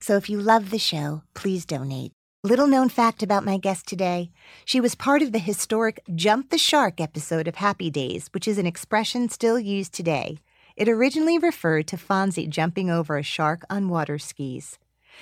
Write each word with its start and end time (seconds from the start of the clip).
So 0.00 0.16
if 0.16 0.28
you 0.28 0.40
love 0.40 0.70
the 0.70 0.78
show, 0.78 1.22
please 1.34 1.64
donate. 1.64 2.12
Little 2.44 2.68
known 2.68 2.88
fact 2.88 3.22
about 3.22 3.44
my 3.44 3.56
guest 3.58 3.86
today 3.86 4.30
she 4.64 4.80
was 4.80 4.94
part 4.94 5.22
of 5.22 5.32
the 5.32 5.38
historic 5.38 6.00
Jump 6.14 6.50
the 6.50 6.58
Shark 6.58 7.00
episode 7.00 7.48
of 7.48 7.56
Happy 7.56 7.90
Days, 7.90 8.28
which 8.32 8.46
is 8.46 8.58
an 8.58 8.66
expression 8.66 9.28
still 9.28 9.58
used 9.58 9.92
today. 9.92 10.38
It 10.76 10.88
originally 10.88 11.38
referred 11.38 11.88
to 11.88 11.96
Fonzie 11.96 12.48
jumping 12.48 12.90
over 12.90 13.16
a 13.16 13.22
shark 13.22 13.62
on 13.70 13.88
water 13.88 14.18
skis. 14.18 14.78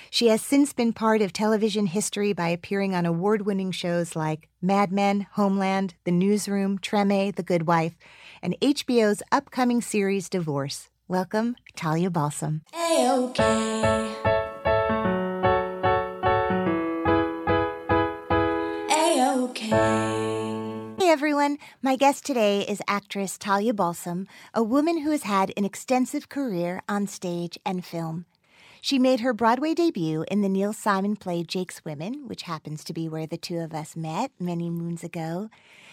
She 0.09 0.27
has 0.27 0.41
since 0.41 0.73
been 0.73 0.93
part 0.93 1.21
of 1.21 1.31
television 1.31 1.87
history 1.87 2.33
by 2.33 2.49
appearing 2.49 2.93
on 2.93 3.05
award 3.05 3.45
winning 3.45 3.71
shows 3.71 4.15
like 4.15 4.49
Mad 4.61 4.91
Men, 4.91 5.25
Homeland, 5.33 5.95
The 6.03 6.11
Newsroom, 6.11 6.79
Treme, 6.79 7.33
The 7.35 7.43
Good 7.43 7.65
Wife, 7.65 7.95
and 8.41 8.55
HBO's 8.61 9.23
upcoming 9.31 9.81
series 9.81 10.27
Divorce. 10.29 10.89
Welcome, 11.07 11.55
Talia 11.75 12.09
Balsam. 12.09 12.63
A-okay. 12.73 14.34
Everyone, 21.15 21.57
my 21.81 21.95
guest 21.95 22.25
today 22.25 22.59
is 22.67 22.81
actress 22.89 23.37
Talia 23.37 23.73
Balsam, 23.73 24.27
a 24.53 24.61
woman 24.61 24.97
who 24.97 25.11
has 25.11 25.23
had 25.23 25.49
an 25.55 25.63
extensive 25.63 26.27
career 26.27 26.81
on 26.89 27.07
stage 27.07 27.57
and 27.65 27.85
film. 27.85 28.25
She 28.81 28.99
made 28.99 29.21
her 29.21 29.31
Broadway 29.31 29.73
debut 29.73 30.25
in 30.29 30.41
the 30.41 30.49
Neil 30.49 30.73
Simon 30.73 31.15
play 31.15 31.41
Jake's 31.41 31.85
Women, 31.85 32.27
which 32.27 32.41
happens 32.41 32.83
to 32.83 32.91
be 32.91 33.07
where 33.07 33.25
the 33.25 33.37
two 33.37 33.59
of 33.59 33.73
us 33.73 33.95
met 33.95 34.31
many 34.41 34.69
moons 34.69 35.05
ago. 35.05 35.49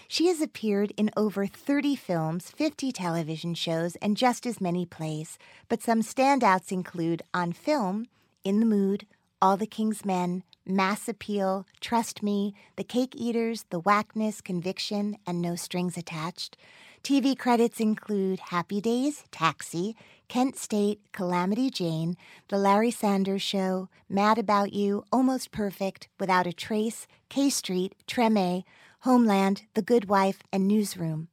She 0.09 0.27
has 0.27 0.41
appeared 0.41 0.93
in 0.97 1.09
over 1.17 1.47
30 1.47 1.95
films, 1.95 2.51
50 2.51 2.91
television 2.91 3.55
shows, 3.55 3.95
and 4.03 4.17
just 4.17 4.45
as 4.45 4.61
many 4.61 4.85
plays. 4.85 5.39
But 5.69 5.85
some 5.85 6.03
standouts 6.03 6.73
include 6.73 7.23
on 7.33 7.53
film, 7.53 8.07
In 8.43 8.59
the 8.59 8.67
Mood, 8.67 9.07
All 9.41 9.57
the 9.57 9.69
King's 9.69 10.05
Men, 10.05 10.43
Mass 10.67 11.09
Appeal, 11.09 11.67
Trust 11.81 12.23
Me, 12.23 12.55
The 12.77 12.85
Cake 12.85 13.15
Eaters, 13.17 13.65
The 13.71 13.81
Whackness, 13.81 14.41
Conviction, 14.41 15.17
and 15.27 15.43
No 15.43 15.57
Strings 15.57 15.97
Attached. 15.97 16.57
TV 17.03 17.37
credits 17.37 17.81
include 17.81 18.39
Happy 18.39 18.81
Days, 18.81 19.25
Taxi, 19.33 19.97
Kent 20.29 20.57
State, 20.57 21.01
Calamity 21.13 21.69
Jane, 21.69 22.17
The 22.49 22.59
Larry 22.59 22.93
Sanders 22.93 23.43
Show, 23.43 23.89
Mad 24.09 24.39
About 24.39 24.73
You, 24.73 25.05
Almost 25.11 25.51
Perfect, 25.51 26.09
Without 26.21 26.47
a 26.47 26.53
Trace, 26.53 27.09
K 27.29 27.51
Street, 27.51 27.97
Treme, 28.07 28.63
Homeland, 29.01 29.63
The 29.75 29.83
Good 29.83 30.09
Wife, 30.09 30.45
and 30.53 30.69
Newsroom. 30.69 31.29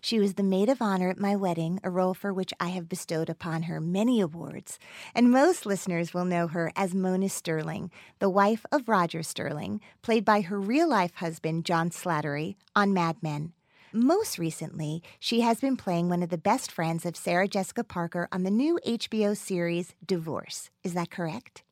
She 0.00 0.18
was 0.18 0.34
the 0.34 0.42
maid 0.42 0.68
of 0.68 0.82
honor 0.82 1.10
at 1.10 1.18
my 1.18 1.36
wedding, 1.36 1.80
a 1.82 1.90
role 1.90 2.14
for 2.14 2.32
which 2.32 2.52
I 2.60 2.68
have 2.68 2.88
bestowed 2.88 3.28
upon 3.28 3.64
her 3.64 3.80
many 3.80 4.20
awards. 4.20 4.78
And 5.14 5.30
most 5.30 5.66
listeners 5.66 6.12
will 6.12 6.24
know 6.24 6.48
her 6.48 6.72
as 6.76 6.94
Mona 6.94 7.28
Sterling, 7.28 7.90
the 8.18 8.30
wife 8.30 8.64
of 8.72 8.88
Roger 8.88 9.22
Sterling, 9.22 9.80
played 10.02 10.24
by 10.24 10.42
her 10.42 10.58
real 10.60 10.88
life 10.88 11.16
husband, 11.16 11.64
John 11.64 11.90
Slattery, 11.90 12.56
on 12.74 12.92
Mad 12.92 13.16
Men. 13.22 13.52
Most 13.92 14.38
recently, 14.38 15.02
she 15.20 15.42
has 15.42 15.60
been 15.60 15.76
playing 15.76 16.08
one 16.08 16.22
of 16.22 16.30
the 16.30 16.38
best 16.38 16.72
friends 16.72 17.04
of 17.04 17.14
Sarah 17.14 17.46
Jessica 17.46 17.84
Parker 17.84 18.26
on 18.32 18.42
the 18.42 18.50
new 18.50 18.78
HBO 18.86 19.36
series 19.36 19.94
Divorce. 20.04 20.70
Is 20.82 20.94
that 20.94 21.10
correct? 21.10 21.62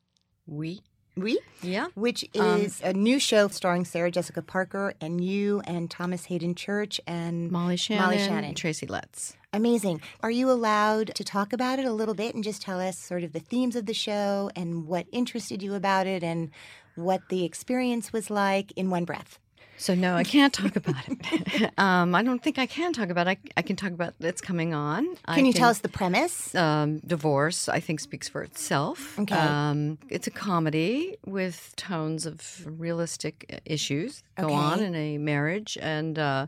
Oui. 0.46 0.80
Oui? 1.16 1.38
Yeah. 1.62 1.88
Which 1.94 2.24
um, 2.38 2.60
is 2.60 2.80
a 2.82 2.92
new 2.92 3.18
show 3.18 3.48
starring 3.48 3.84
Sarah 3.84 4.10
Jessica 4.10 4.42
Parker 4.42 4.94
and 5.00 5.22
you 5.22 5.60
and 5.64 5.90
Thomas 5.90 6.24
Haden 6.26 6.54
Church 6.54 7.00
and 7.06 7.50
Molly 7.50 7.76
Shannon, 7.76 8.04
Molly 8.04 8.18
Shannon. 8.18 8.54
Tracy 8.54 8.86
Letts. 8.86 9.36
Amazing. 9.52 10.00
Are 10.22 10.30
you 10.30 10.50
allowed 10.50 11.14
to 11.14 11.24
talk 11.24 11.52
about 11.52 11.78
it 11.78 11.84
a 11.84 11.92
little 11.92 12.14
bit 12.14 12.34
and 12.34 12.44
just 12.44 12.62
tell 12.62 12.80
us 12.80 12.98
sort 12.98 13.24
of 13.24 13.32
the 13.32 13.40
themes 13.40 13.74
of 13.74 13.86
the 13.86 13.94
show 13.94 14.50
and 14.54 14.86
what 14.86 15.06
interested 15.10 15.62
you 15.62 15.74
about 15.74 16.06
it 16.06 16.22
and 16.22 16.50
what 16.94 17.28
the 17.28 17.44
experience 17.44 18.12
was 18.12 18.30
like 18.30 18.72
in 18.72 18.90
one 18.90 19.04
breath? 19.04 19.38
So 19.80 19.94
no, 19.94 20.14
I 20.14 20.24
can't 20.24 20.52
talk 20.52 20.76
about 20.76 21.02
it. 21.08 21.72
um, 21.78 22.14
I 22.14 22.22
don't 22.22 22.42
think 22.42 22.58
I 22.58 22.66
can 22.66 22.92
talk 22.92 23.08
about 23.08 23.26
it. 23.26 23.38
I, 23.56 23.60
I 23.60 23.62
can 23.62 23.76
talk 23.76 23.92
about 23.92 24.12
it's 24.20 24.42
coming 24.42 24.74
on. 24.74 25.06
Can 25.06 25.16
I 25.24 25.36
you 25.38 25.44
think, 25.44 25.56
tell 25.56 25.70
us 25.70 25.78
the 25.78 25.88
premise? 25.88 26.54
Um, 26.54 26.98
divorce, 26.98 27.66
I 27.66 27.80
think, 27.80 28.00
speaks 28.00 28.28
for 28.28 28.42
itself. 28.42 29.18
Okay. 29.18 29.34
Um, 29.34 29.96
it's 30.10 30.26
a 30.26 30.30
comedy 30.30 31.16
with 31.24 31.72
tones 31.76 32.26
of 32.26 32.66
realistic 32.66 33.62
issues 33.64 34.22
go 34.36 34.48
Okay. 34.48 34.54
on 34.54 34.80
in 34.80 34.94
a 34.94 35.16
marriage, 35.16 35.78
and 35.80 36.18
uh, 36.18 36.46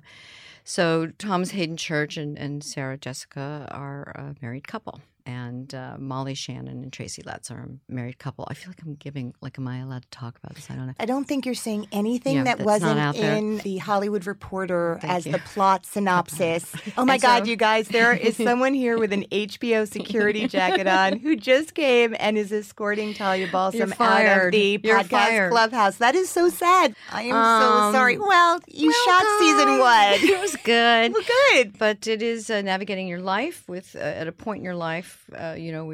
so 0.63 1.07
Thomas 1.17 1.53
Haden 1.53 1.79
Church 1.79 2.19
and, 2.19 2.39
and 2.39 2.63
Sarah 2.63 2.99
Jessica 2.99 3.67
are 3.71 4.13
a 4.15 4.35
married 4.43 4.69
couple. 4.69 5.01
And 5.27 5.73
uh, 5.75 5.97
Molly 5.99 6.35
Shannon 6.35 6.83
and 6.83 6.93
Tracy 6.93 7.23
Letts 7.25 7.51
are 7.51 7.59
a 7.61 7.93
married 7.93 8.19
couple. 8.19 8.47
I 8.51 8.55
feel 8.55 8.69
like 8.71 8.83
I'm 8.85 8.95
giving, 8.95 9.35
like, 9.41 9.59
am 9.59 9.69
I 9.69 9.79
allowed 9.79 10.03
to 10.03 10.09
talk 10.11 10.39
about 10.43 10.55
this? 10.55 10.71
I 10.71 10.75
don't 10.75 10.87
know. 10.89 10.95
I 10.99 11.05
don't 11.05 11.25
think 11.25 11.47
you're 11.47 11.55
saying 11.55 11.87
anything 11.93 12.37
Yeah, 12.37 12.45
that 12.45 12.61
wasn't 12.61 13.17
in 13.17 13.59
the 13.59 13.79
Hollywood 13.79 14.27
Reporter 14.27 14.99
Thank 15.01 15.13
as 15.13 15.27
you. 15.27 15.33
the 15.33 15.39
plot 15.39 15.87
synopsis. 15.87 16.73
Oh 16.97 17.05
my 17.05 17.17
God, 17.19 17.45
so- 17.45 17.51
you 17.51 17.57
guys, 17.57 17.89
there 17.89 18.13
is 18.13 18.37
someone 18.49 18.75
here 18.75 18.99
with 18.99 19.13
an 19.13 19.25
HBO 19.33 19.91
security 19.91 20.47
jacket 20.49 20.87
on 20.87 21.19
who 21.19 21.37
just 21.37 21.75
came 21.75 22.15
and 22.19 22.37
is 22.37 22.53
escorting 22.53 23.15
Talia 23.15 23.49
Balsam 23.51 23.95
out 23.99 24.27
of 24.47 24.53
the 24.53 24.81
You're 24.83 24.99
podcast 25.01 25.09
fired. 25.09 25.51
clubhouse. 25.53 25.97
That 25.97 26.15
is 26.15 26.29
so 26.29 26.49
sad. 26.49 26.95
I 27.11 27.23
am 27.23 27.31
so 27.33 27.37
Um, 27.39 27.95
sorry. 27.95 28.19
Well, 28.19 28.61
you 28.69 28.93
shot 28.93 29.25
season 29.39 29.79
one. 29.79 30.13
it 30.15 30.41
was 30.41 30.57
good. 30.65 31.13
well, 31.13 31.23
good. 31.53 31.79
But 31.79 32.07
it 32.07 32.23
is 32.23 32.51
uh, 32.51 32.61
navigating 32.63 33.09
your 33.09 33.21
life 33.21 33.65
with 33.69 33.97
uh, 33.97 34.01
at 34.01 34.29
a 34.29 34.33
point 34.33 34.59
in 34.59 34.65
your 34.65 34.75
life, 34.77 35.12
uh, 35.39 35.55
you 35.59 35.73
know, 35.73 35.85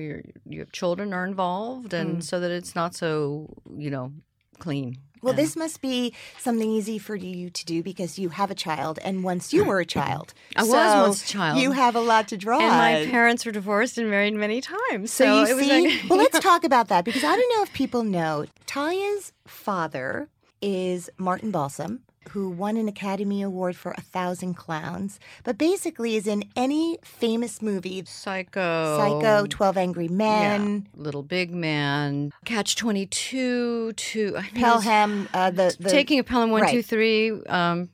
have 0.61 0.73
children 0.73 1.13
are 1.13 1.25
involved, 1.27 1.93
and 1.95 2.19
Mm. 2.19 2.23
so 2.25 2.41
that 2.41 2.51
it's 2.51 2.75
not 2.75 2.95
so, 2.95 3.49
you 3.77 3.91
know, 3.91 4.13
clean. 4.59 4.99
Well, 5.21 5.33
And 5.33 5.39
this 5.39 5.57
must 5.57 5.81
be 5.81 6.15
something 6.39 6.71
easy 6.71 6.97
for 6.99 7.17
you 7.17 7.51
to 7.51 7.65
do 7.65 7.83
because 7.83 8.21
you 8.21 8.29
have 8.29 8.53
a 8.53 8.55
child, 8.55 9.01
and 9.03 9.25
once 9.25 9.53
you 9.53 9.65
were 9.65 9.81
a 9.81 9.87
child, 9.99 10.33
I 10.57 10.63
was 10.63 10.95
once 11.03 11.25
a 11.25 11.27
child. 11.27 11.61
You 11.61 11.73
have 11.73 11.97
a 11.97 12.01
lot 12.01 12.29
to 12.29 12.37
draw. 12.37 12.61
and 12.61 12.77
my 12.77 13.05
parents 13.11 13.45
were 13.45 13.51
divorced 13.53 13.99
and 13.99 14.09
married 14.11 14.35
many 14.35 14.61
times. 14.61 15.11
So, 15.13 15.25
So, 15.25 15.35
you 15.41 15.47
it 15.47 15.55
was 15.57 15.65
see, 15.67 15.71
like, 15.89 16.03
well, 16.09 16.19
let's 16.25 16.39
talk 16.39 16.63
about 16.65 16.87
that 16.89 17.05
because 17.05 17.25
I 17.25 17.35
don't 17.35 17.57
know 17.57 17.63
if 17.65 17.73
people 17.73 18.05
know 18.05 18.45
Talia's 18.67 19.33
father 19.47 20.29
is 20.63 21.11
Martin 21.19 21.51
Balsam, 21.51 22.05
who 22.29 22.51
won 22.51 22.77
an 22.77 22.89
Academy 22.89 23.43
Award 23.43 23.77
for 23.77 23.93
A 23.93 24.01
Thousand 24.01 24.55
Clowns, 24.55 25.19
but 25.45 25.59
basically 25.59 26.17
is 26.17 26.27
in 26.27 26.45
any 26.57 26.99
famous 27.03 27.61
movie. 27.63 28.03
Psycho, 28.07 28.99
Psycho, 28.99 29.47
12 29.47 29.77
Angry 29.77 30.09
Men, 30.09 30.87
yeah, 30.95 31.03
Little 31.03 31.23
Big 31.23 31.51
Man, 31.51 32.33
Catch 32.45 32.77
Twenty 32.77 33.07
Two, 33.07 33.93
to 33.93 34.37
I 34.37 34.43
mean, 34.43 34.63
Pelham, 34.63 35.29
uh, 35.35 35.51
the, 35.51 35.77
the 35.79 35.91
taking 35.91 36.19
a 36.19 36.25
Pelham 36.25 36.51
one 36.51 36.63
right. 36.63 36.71
two 36.73 36.83
three. 36.83 37.31
Um, 37.45 37.91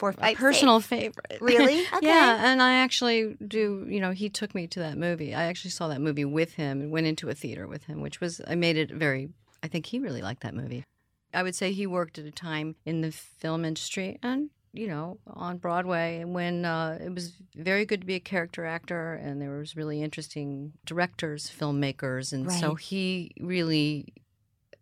for 0.00 0.14
a 0.18 0.34
personal 0.34 0.80
favorite. 0.80 1.38
Really? 1.40 1.84
Okay. 1.92 2.06
yeah, 2.06 2.50
and 2.50 2.62
I 2.62 2.74
actually 2.78 3.36
do. 3.46 3.84
You 3.88 4.00
know, 4.00 4.12
he 4.12 4.30
took 4.30 4.54
me 4.54 4.66
to 4.68 4.80
that 4.80 4.96
movie. 4.96 5.34
I 5.34 5.44
actually 5.44 5.72
saw 5.72 5.88
that 5.88 6.00
movie 6.00 6.24
with 6.24 6.54
him 6.54 6.80
and 6.80 6.90
went 6.90 7.06
into 7.06 7.28
a 7.28 7.34
theater 7.34 7.66
with 7.66 7.84
him, 7.84 8.00
which 8.00 8.20
was 8.20 8.40
I 8.46 8.54
made 8.54 8.76
it 8.78 8.90
very. 8.90 9.28
I 9.62 9.68
think 9.68 9.86
he 9.86 9.98
really 9.98 10.22
liked 10.22 10.42
that 10.42 10.54
movie. 10.54 10.84
I 11.32 11.42
would 11.42 11.54
say 11.54 11.72
he 11.72 11.86
worked 11.86 12.18
at 12.18 12.24
a 12.24 12.30
time 12.30 12.76
in 12.84 13.00
the 13.00 13.12
film 13.12 13.64
industry 13.64 14.18
and 14.22 14.50
you 14.72 14.86
know 14.86 15.18
on 15.26 15.58
Broadway 15.58 16.24
when 16.24 16.64
uh, 16.64 16.98
it 17.02 17.14
was 17.14 17.32
very 17.56 17.84
good 17.84 18.00
to 18.00 18.06
be 18.06 18.14
a 18.14 18.20
character 18.20 18.64
actor 18.64 19.14
and 19.14 19.40
there 19.40 19.50
was 19.58 19.76
really 19.76 20.02
interesting 20.02 20.72
directors, 20.84 21.50
filmmakers, 21.50 22.32
and 22.32 22.50
so 22.52 22.74
he 22.74 23.32
really 23.40 24.12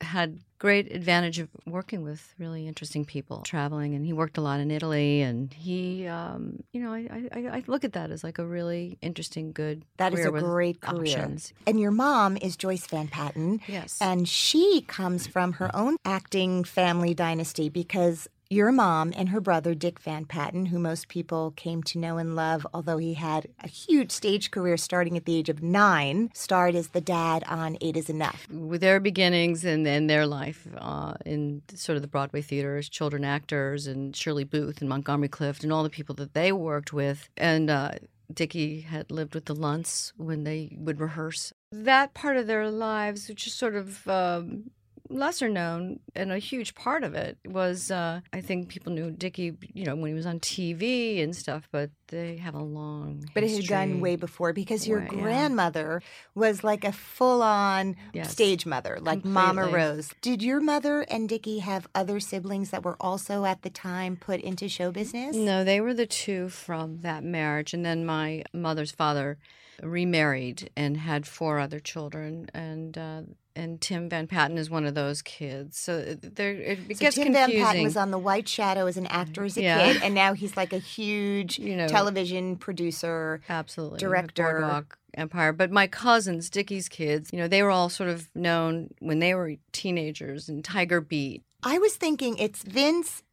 had 0.00 0.38
great 0.58 0.92
advantage 0.92 1.38
of 1.38 1.48
working 1.66 2.02
with 2.02 2.34
really 2.36 2.66
interesting 2.66 3.04
people 3.04 3.42
traveling 3.42 3.94
and 3.94 4.04
he 4.04 4.12
worked 4.12 4.36
a 4.38 4.40
lot 4.40 4.58
in 4.58 4.70
italy 4.72 5.20
and 5.22 5.54
he 5.54 6.04
um, 6.06 6.62
you 6.72 6.80
know 6.80 6.92
I, 6.92 7.28
I, 7.32 7.38
I 7.58 7.64
look 7.68 7.84
at 7.84 7.92
that 7.92 8.10
as 8.10 8.24
like 8.24 8.38
a 8.38 8.46
really 8.46 8.98
interesting 9.00 9.52
good 9.52 9.84
That 9.98 10.12
is 10.14 10.24
a 10.26 10.30
great 10.30 10.80
career. 10.80 11.00
options. 11.18 11.52
And 11.66 11.78
your 11.78 11.92
mom 11.92 12.36
is 12.38 12.56
Joyce 12.56 12.86
Van 12.88 13.06
Patten. 13.08 13.60
yes 13.68 13.98
And 14.00 14.28
she 14.28 14.82
comes 14.88 15.26
from 15.28 15.52
her 15.54 15.70
own 15.74 15.96
acting 16.04 16.64
family 16.64 17.14
dynasty 17.14 17.68
because 17.68 18.28
your 18.50 18.72
mom 18.72 19.12
and 19.16 19.28
her 19.28 19.40
brother, 19.40 19.74
Dick 19.74 19.98
Van 20.00 20.24
Patten, 20.24 20.66
who 20.66 20.78
most 20.78 21.08
people 21.08 21.52
came 21.52 21.82
to 21.84 21.98
know 21.98 22.16
and 22.16 22.34
love, 22.34 22.66
although 22.72 22.96
he 22.98 23.14
had 23.14 23.46
a 23.62 23.68
huge 23.68 24.10
stage 24.10 24.50
career 24.50 24.76
starting 24.76 25.16
at 25.16 25.24
the 25.26 25.36
age 25.36 25.48
of 25.48 25.62
nine, 25.62 26.30
starred 26.34 26.74
as 26.74 26.88
the 26.88 27.00
dad 27.00 27.44
on 27.46 27.76
Eight 27.80 27.96
is 27.96 28.08
Enough. 28.08 28.48
with 28.50 28.80
their 28.80 29.00
beginnings 29.00 29.64
and, 29.64 29.86
and 29.86 30.08
their 30.08 30.26
life 30.26 30.66
uh, 30.78 31.14
in 31.26 31.62
sort 31.74 31.96
of 31.96 32.02
the 32.02 32.08
Broadway 32.08 32.40
theater 32.42 32.76
as 32.76 32.88
children 32.88 33.24
actors 33.24 33.86
and 33.86 34.16
Shirley 34.16 34.44
Booth 34.44 34.80
and 34.80 34.88
Montgomery 34.88 35.28
Clift 35.28 35.62
and 35.62 35.72
all 35.72 35.82
the 35.82 35.90
people 35.90 36.14
that 36.16 36.34
they 36.34 36.50
worked 36.52 36.92
with. 36.92 37.28
And 37.36 37.68
uh, 37.68 37.92
Dickie 38.32 38.80
had 38.80 39.10
lived 39.10 39.34
with 39.34 39.44
the 39.46 39.54
Lunts 39.54 40.12
when 40.16 40.44
they 40.44 40.74
would 40.78 41.00
rehearse. 41.00 41.52
That 41.70 42.14
part 42.14 42.36
of 42.38 42.46
their 42.46 42.70
lives, 42.70 43.28
which 43.28 43.46
is 43.46 43.52
sort 43.52 43.74
of 43.74 44.08
um, 44.08 44.70
lesser 45.08 45.48
known 45.48 46.00
and 46.14 46.30
a 46.32 46.38
huge 46.38 46.74
part 46.74 47.02
of 47.04 47.14
it, 47.14 47.38
was 47.46 47.90
uh, 47.90 48.20
I 48.32 48.40
think 48.40 48.68
people 48.68 48.92
knew 48.92 49.10
Dickie, 49.10 49.54
you 49.74 49.84
know, 49.84 49.96
when 49.96 50.08
he 50.08 50.14
was 50.14 50.26
on 50.26 50.40
TV 50.40 51.22
and 51.22 51.34
stuff, 51.34 51.68
but 51.70 51.90
they 52.08 52.36
have 52.36 52.54
a 52.54 52.62
long 52.62 53.24
But 53.34 53.42
it 53.44 53.50
had 53.50 53.68
gone 53.68 54.00
way 54.00 54.16
before 54.16 54.52
because 54.52 54.88
your 54.88 55.02
yeah. 55.02 55.08
grandmother 55.08 56.02
was 56.34 56.64
like 56.64 56.84
a 56.84 56.92
full 56.92 57.42
on 57.42 57.96
Yes. 58.12 58.30
stage 58.30 58.64
mother, 58.66 58.98
like 59.00 59.24
Mama 59.24 59.66
Rose. 59.68 60.10
Did 60.22 60.42
your 60.42 60.60
mother 60.60 61.02
and 61.02 61.28
Dickie 61.28 61.58
have 61.60 61.86
other 61.94 62.20
siblings 62.20 62.70
that 62.70 62.84
were 62.84 62.96
also 63.00 63.44
at 63.44 63.62
the 63.62 63.70
time 63.70 64.16
put 64.16 64.40
into 64.40 64.68
show 64.68 64.90
business? 64.90 65.36
No, 65.36 65.64
they 65.64 65.80
were 65.80 65.94
the 65.94 66.06
two 66.06 66.48
from 66.48 67.00
that 67.02 67.22
marriage, 67.24 67.74
and 67.74 67.84
then 67.84 68.04
my 68.06 68.44
mother's 68.54 68.92
father 68.92 69.38
remarried 69.82 70.70
and 70.76 70.96
had 70.96 71.26
four 71.26 71.58
other 71.58 71.80
children, 71.80 72.48
and 72.54 72.96
uh, 72.98 73.22
and 73.58 73.80
Tim 73.80 74.08
Van 74.08 74.26
Patten 74.26 74.56
is 74.58 74.70
one 74.70 74.86
of 74.86 74.94
those 74.94 75.20
kids. 75.22 75.78
So 75.78 75.94
uh, 75.94 75.96
it- 76.12 76.36
there, 76.36 76.52
it, 76.52 76.78
it 76.88 76.96
So 76.96 77.00
gets 77.00 77.16
Tim 77.16 77.24
confusing. 77.32 77.56
Van 77.58 77.66
Patten 77.66 77.82
was 77.84 77.96
on 77.96 78.10
The 78.10 78.18
White 78.18 78.48
Shadow 78.48 78.86
as 78.86 78.96
an 78.96 79.06
actor 79.06 79.44
as 79.44 79.56
a 79.56 79.62
Yeah. 79.62 79.92
kid, 79.92 80.02
and 80.02 80.14
now 80.14 80.32
he's 80.32 80.56
like 80.56 80.72
a 80.72 80.78
huge 80.78 81.58
You 81.58 81.76
know- 81.76 81.88
television 81.88 82.56
producer. 82.56 83.40
Absolutely, 83.48 83.98
director. 83.98 84.84
Empire. 85.14 85.52
But 85.52 85.72
my 85.72 85.86
cousins, 85.88 86.48
Dickie's 86.48 86.88
kids, 86.88 87.30
you 87.32 87.38
know, 87.38 87.48
they 87.48 87.62
were 87.62 87.70
all 87.70 87.88
sort 87.88 88.08
of 88.10 88.28
known 88.36 88.90
when 89.00 89.18
they 89.18 89.34
were 89.34 89.54
teenagers 89.72 90.48
in 90.48 90.62
Tiger 90.62 91.00
Beat. 91.00 91.42
I 91.64 91.78
was 91.78 91.96
thinking 91.96 92.36
it's 92.38 92.62
Vince, 92.62 93.24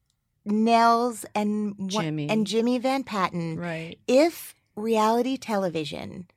Nels, 0.46 1.26
and 1.36 1.76
Jimmy. 1.90 2.30
and 2.30 2.48
Jimmy 2.48 2.78
Van 2.80 3.04
Patten. 3.04 3.58
Right. 3.60 4.00
If 4.08 4.56
reality 4.76 5.38
television 5.38 6.28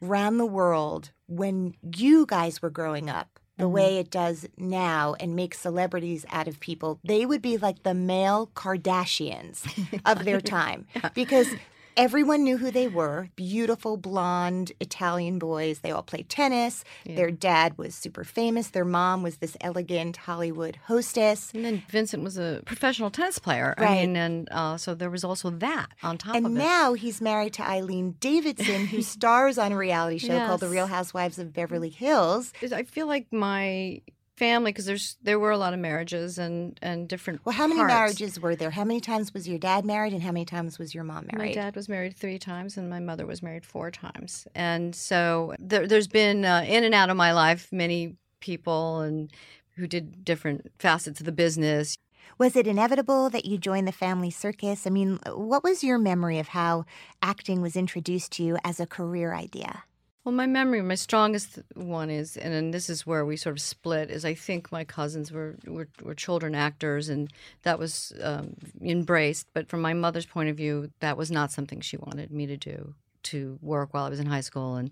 ran 0.00 0.36
the 0.38 0.46
world 0.46 1.10
when 1.26 1.74
you 1.96 2.26
guys 2.26 2.62
were 2.62 2.70
growing 2.70 3.08
up 3.10 3.40
the 3.58 3.64
Mhm. 3.64 3.70
way 3.72 3.98
it 3.98 4.10
does 4.10 4.46
now 4.58 5.14
and 5.18 5.34
makes 5.34 5.58
celebrities 5.58 6.26
out 6.30 6.46
of 6.46 6.60
people, 6.60 7.00
they 7.02 7.24
would 7.24 7.40
be 7.40 7.56
like 7.56 7.82
the 7.84 7.94
male 7.94 8.48
Kardashians 8.54 9.64
of 10.04 10.24
their 10.24 10.40
time 10.58 10.86
because 11.14 11.54
everyone 11.96 12.42
knew 12.44 12.56
who 12.58 12.70
they 12.70 12.88
were 12.88 13.28
beautiful, 13.36 13.96
blonde 13.96 14.72
Italian 14.80 15.38
boys. 15.38 15.80
They 15.80 15.90
all 15.90 16.02
played 16.02 16.28
tennis. 16.28 16.84
Their 17.04 17.30
dad 17.30 17.76
was 17.78 17.94
super 17.94 18.24
famous. 18.24 18.68
Their 18.68 18.84
mom 18.84 19.22
was 19.22 19.36
this 19.38 19.56
elegant 19.60 20.16
Hollywood 20.18 20.78
hostess. 20.86 21.52
And 21.54 21.64
then 21.64 21.82
Vincent 21.88 22.22
was 22.22 22.36
a 22.36 22.62
professional 22.66 23.10
tennis 23.10 23.38
player. 23.38 23.74
Right. 23.78 23.88
I 23.88 24.06
mean, 24.06 24.16
and 24.16 24.48
uh, 24.50 24.76
so 24.76 24.94
there 24.94 25.10
was 25.10 25.24
also 25.24 25.50
that 25.50 25.88
on 26.02 26.18
top 26.18 26.34
And 26.36 26.46
of 26.46 26.52
it. 26.52 26.58
now 26.58 26.92
he's 26.94 27.20
married 27.20 27.54
to 27.54 27.62
Eileen 27.62 28.16
Davidson, 28.20 28.86
who 28.86 29.02
stars 29.16 29.58
on 29.58 29.72
a 29.72 29.76
reality 29.76 30.18
show 30.18 30.38
called 30.46 30.60
The 30.60 30.68
Real 30.68 30.86
Housewives 30.86 31.38
of 31.38 31.52
Beverly 31.52 31.90
Hills. 31.90 32.52
I 32.72 32.82
feel 32.82 33.06
like 33.06 33.32
my 33.32 34.00
family 34.36 34.70
because 34.70 34.86
there's 34.86 35.16
there 35.22 35.38
were 35.38 35.50
a 35.50 35.58
lot 35.58 35.72
of 35.72 35.80
marriages 35.80 36.38
and 36.38 36.78
and 36.82 37.08
different. 37.08 37.40
Well, 37.44 37.54
how 37.54 37.66
many 37.66 37.80
parts. 37.80 37.92
marriages 37.92 38.40
were 38.40 38.54
there? 38.54 38.70
How 38.70 38.84
many 38.84 39.00
times 39.00 39.32
was 39.32 39.48
your 39.48 39.58
dad 39.58 39.84
married, 39.84 40.12
and 40.12 40.22
how 40.22 40.32
many 40.32 40.44
times 40.44 40.78
was 40.78 40.94
your 40.94 41.04
mom 41.04 41.28
married? 41.32 41.56
My 41.56 41.62
dad 41.62 41.76
was 41.76 41.88
married 41.88 42.16
three 42.16 42.38
times, 42.38 42.76
and 42.76 42.88
my 42.90 43.00
mother 43.00 43.26
was 43.26 43.42
married 43.42 43.64
four 43.64 43.90
times. 43.90 44.46
And 44.54 44.94
so 44.94 45.54
there, 45.58 45.86
there's 45.86 46.08
been 46.08 46.44
uh, 46.44 46.64
in 46.66 46.84
and 46.84 46.94
out 46.94 47.10
of 47.10 47.16
my 47.16 47.32
life 47.32 47.68
many 47.72 48.16
people 48.40 49.00
and 49.00 49.30
who 49.76 49.86
did 49.86 50.24
different 50.24 50.70
facets 50.78 51.20
of 51.20 51.26
the 51.26 51.32
business. 51.32 51.96
Was 52.38 52.56
it 52.56 52.66
inevitable 52.66 53.30
that 53.30 53.44
you 53.44 53.56
joined 53.56 53.88
the 53.88 53.92
family 53.92 54.30
circus? 54.30 54.86
I 54.86 54.90
mean, 54.90 55.18
what 55.26 55.64
was 55.64 55.82
your 55.82 55.98
memory 55.98 56.38
of 56.38 56.48
how 56.48 56.84
acting 57.22 57.62
was 57.62 57.76
introduced 57.76 58.32
to 58.32 58.42
you 58.42 58.58
as 58.64 58.78
a 58.78 58.86
career 58.86 59.32
idea? 59.32 59.84
Well, 60.26 60.34
my 60.34 60.48
memory, 60.48 60.82
my 60.82 60.96
strongest 60.96 61.60
one 61.76 62.10
is, 62.10 62.36
and, 62.36 62.52
then 62.52 62.72
this 62.72 62.90
is 62.90 63.06
where 63.06 63.24
we 63.24 63.36
sort 63.36 63.54
of 63.54 63.62
split, 63.62 64.10
is 64.10 64.24
I 64.24 64.34
think 64.34 64.72
my 64.72 64.82
cousins 64.82 65.30
were 65.30 65.54
were, 65.68 65.86
were 66.02 66.16
children 66.16 66.52
actors, 66.52 67.08
and 67.08 67.32
that 67.62 67.78
was 67.78 68.12
um, 68.20 68.56
embraced. 68.82 69.46
But 69.54 69.68
from 69.68 69.80
my 69.80 69.94
mother's 69.94 70.26
point 70.26 70.48
of 70.48 70.56
view, 70.56 70.90
that 70.98 71.16
was 71.16 71.30
not 71.30 71.52
something 71.52 71.80
she 71.80 71.96
wanted 71.96 72.32
me 72.32 72.44
to 72.48 72.56
do 72.56 72.94
to 73.22 73.56
work 73.62 73.94
while 73.94 74.02
I 74.02 74.08
was 74.08 74.18
in 74.18 74.26
high 74.26 74.40
school, 74.40 74.74
and 74.74 74.90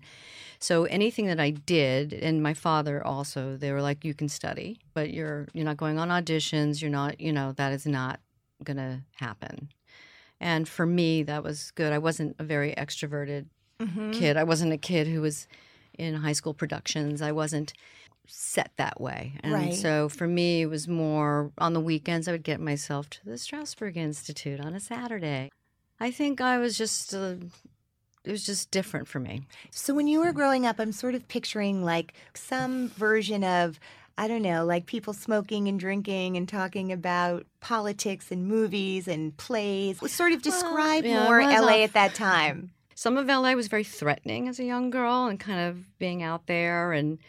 so 0.59 0.85
anything 0.85 1.25
that 1.25 1.41
I 1.41 1.49
did, 1.49 2.13
and 2.13 2.41
my 2.41 2.53
father 2.53 3.05
also, 3.05 3.57
they 3.57 3.73
were 3.73 3.81
like, 3.81 4.05
"You 4.05 4.13
can 4.13 4.29
study, 4.29 4.79
but 4.93 5.11
you're 5.11 5.49
you're 5.51 5.65
not 5.65 5.75
going 5.75 5.99
on 5.99 6.07
auditions. 6.07 6.81
You're 6.81 6.91
not, 6.91 7.19
you 7.19 7.33
know, 7.33 7.51
that 7.57 7.73
is 7.73 7.85
not 7.85 8.21
going 8.63 8.77
to 8.77 9.01
happen." 9.15 9.67
And 10.39 10.67
for 10.67 10.85
me, 10.85 11.23
that 11.23 11.43
was 11.43 11.71
good. 11.71 11.91
I 11.91 11.97
wasn't 11.97 12.37
a 12.39 12.43
very 12.45 12.73
extroverted 12.77 13.47
kid. 14.13 14.37
I 14.37 14.43
wasn't 14.43 14.73
a 14.73 14.77
kid 14.77 15.07
who 15.07 15.21
was 15.21 15.47
in 15.97 16.15
high 16.15 16.33
school 16.33 16.53
productions. 16.53 17.21
I 17.21 17.31
wasn't 17.31 17.73
set 18.27 18.71
that 18.77 18.99
way. 18.99 19.33
And 19.41 19.53
Right. 19.53 19.73
so 19.73 20.09
for 20.09 20.27
me, 20.27 20.61
it 20.63 20.65
was 20.65 20.87
more 20.87 21.51
on 21.57 21.73
the 21.73 21.79
weekends, 21.79 22.27
I 22.27 22.31
would 22.31 22.43
get 22.43 22.59
myself 22.59 23.09
to 23.11 23.25
the 23.25 23.33
Strasberg 23.37 23.95
Institute 23.97 24.59
on 24.59 24.73
a 24.73 24.79
Saturday. 24.79 25.51
I 25.99 26.11
think 26.11 26.41
I 26.41 26.57
was 26.57 26.77
just, 26.77 27.13
uh, 27.13 27.35
it 28.23 28.31
was 28.31 28.45
just 28.45 28.71
different 28.71 29.07
for 29.07 29.19
me. 29.19 29.43
So 29.71 29.93
when 29.93 30.07
you 30.07 30.19
were 30.21 30.33
growing 30.33 30.65
up, 30.65 30.79
I'm 30.79 30.91
sort 30.91 31.13
of 31.15 31.27
picturing 31.27 31.83
like 31.83 32.13
some 32.33 32.89
version 32.89 33.43
of 33.43 33.79
I 34.17 34.29
don't 34.29 34.43
know, 34.43 34.63
like 34.63 34.85
people 34.85 35.11
smoking 35.11 35.67
and 35.67 35.77
drinking 35.77 36.37
and 36.37 36.47
talking 36.47 36.93
about 36.93 37.45
politics 37.59 38.31
and 38.31 38.47
movies 38.47 39.09
and 39.09 39.35
plays. 39.35 39.99
Sort 40.09 40.31
of 40.31 40.41
describe 40.41 41.03
yeah, 41.03 41.25
more 41.25 41.41
LA 41.41 41.49
off- 41.83 41.89
at 41.89 41.93
that 41.95 42.15
time. 42.15 42.71
Some 42.95 43.17
of 43.17 43.27
LA 43.27 43.53
was 43.53 43.67
very 43.67 43.83
threatening 43.83 44.47
as 44.47 44.59
a 44.59 44.63
young 44.63 44.89
girl 44.89 45.25
and 45.27 45.39
kind 45.39 45.59
of 45.59 45.97
being 45.99 46.23
out 46.23 46.47
there. 46.47 46.93
And, 46.93 47.19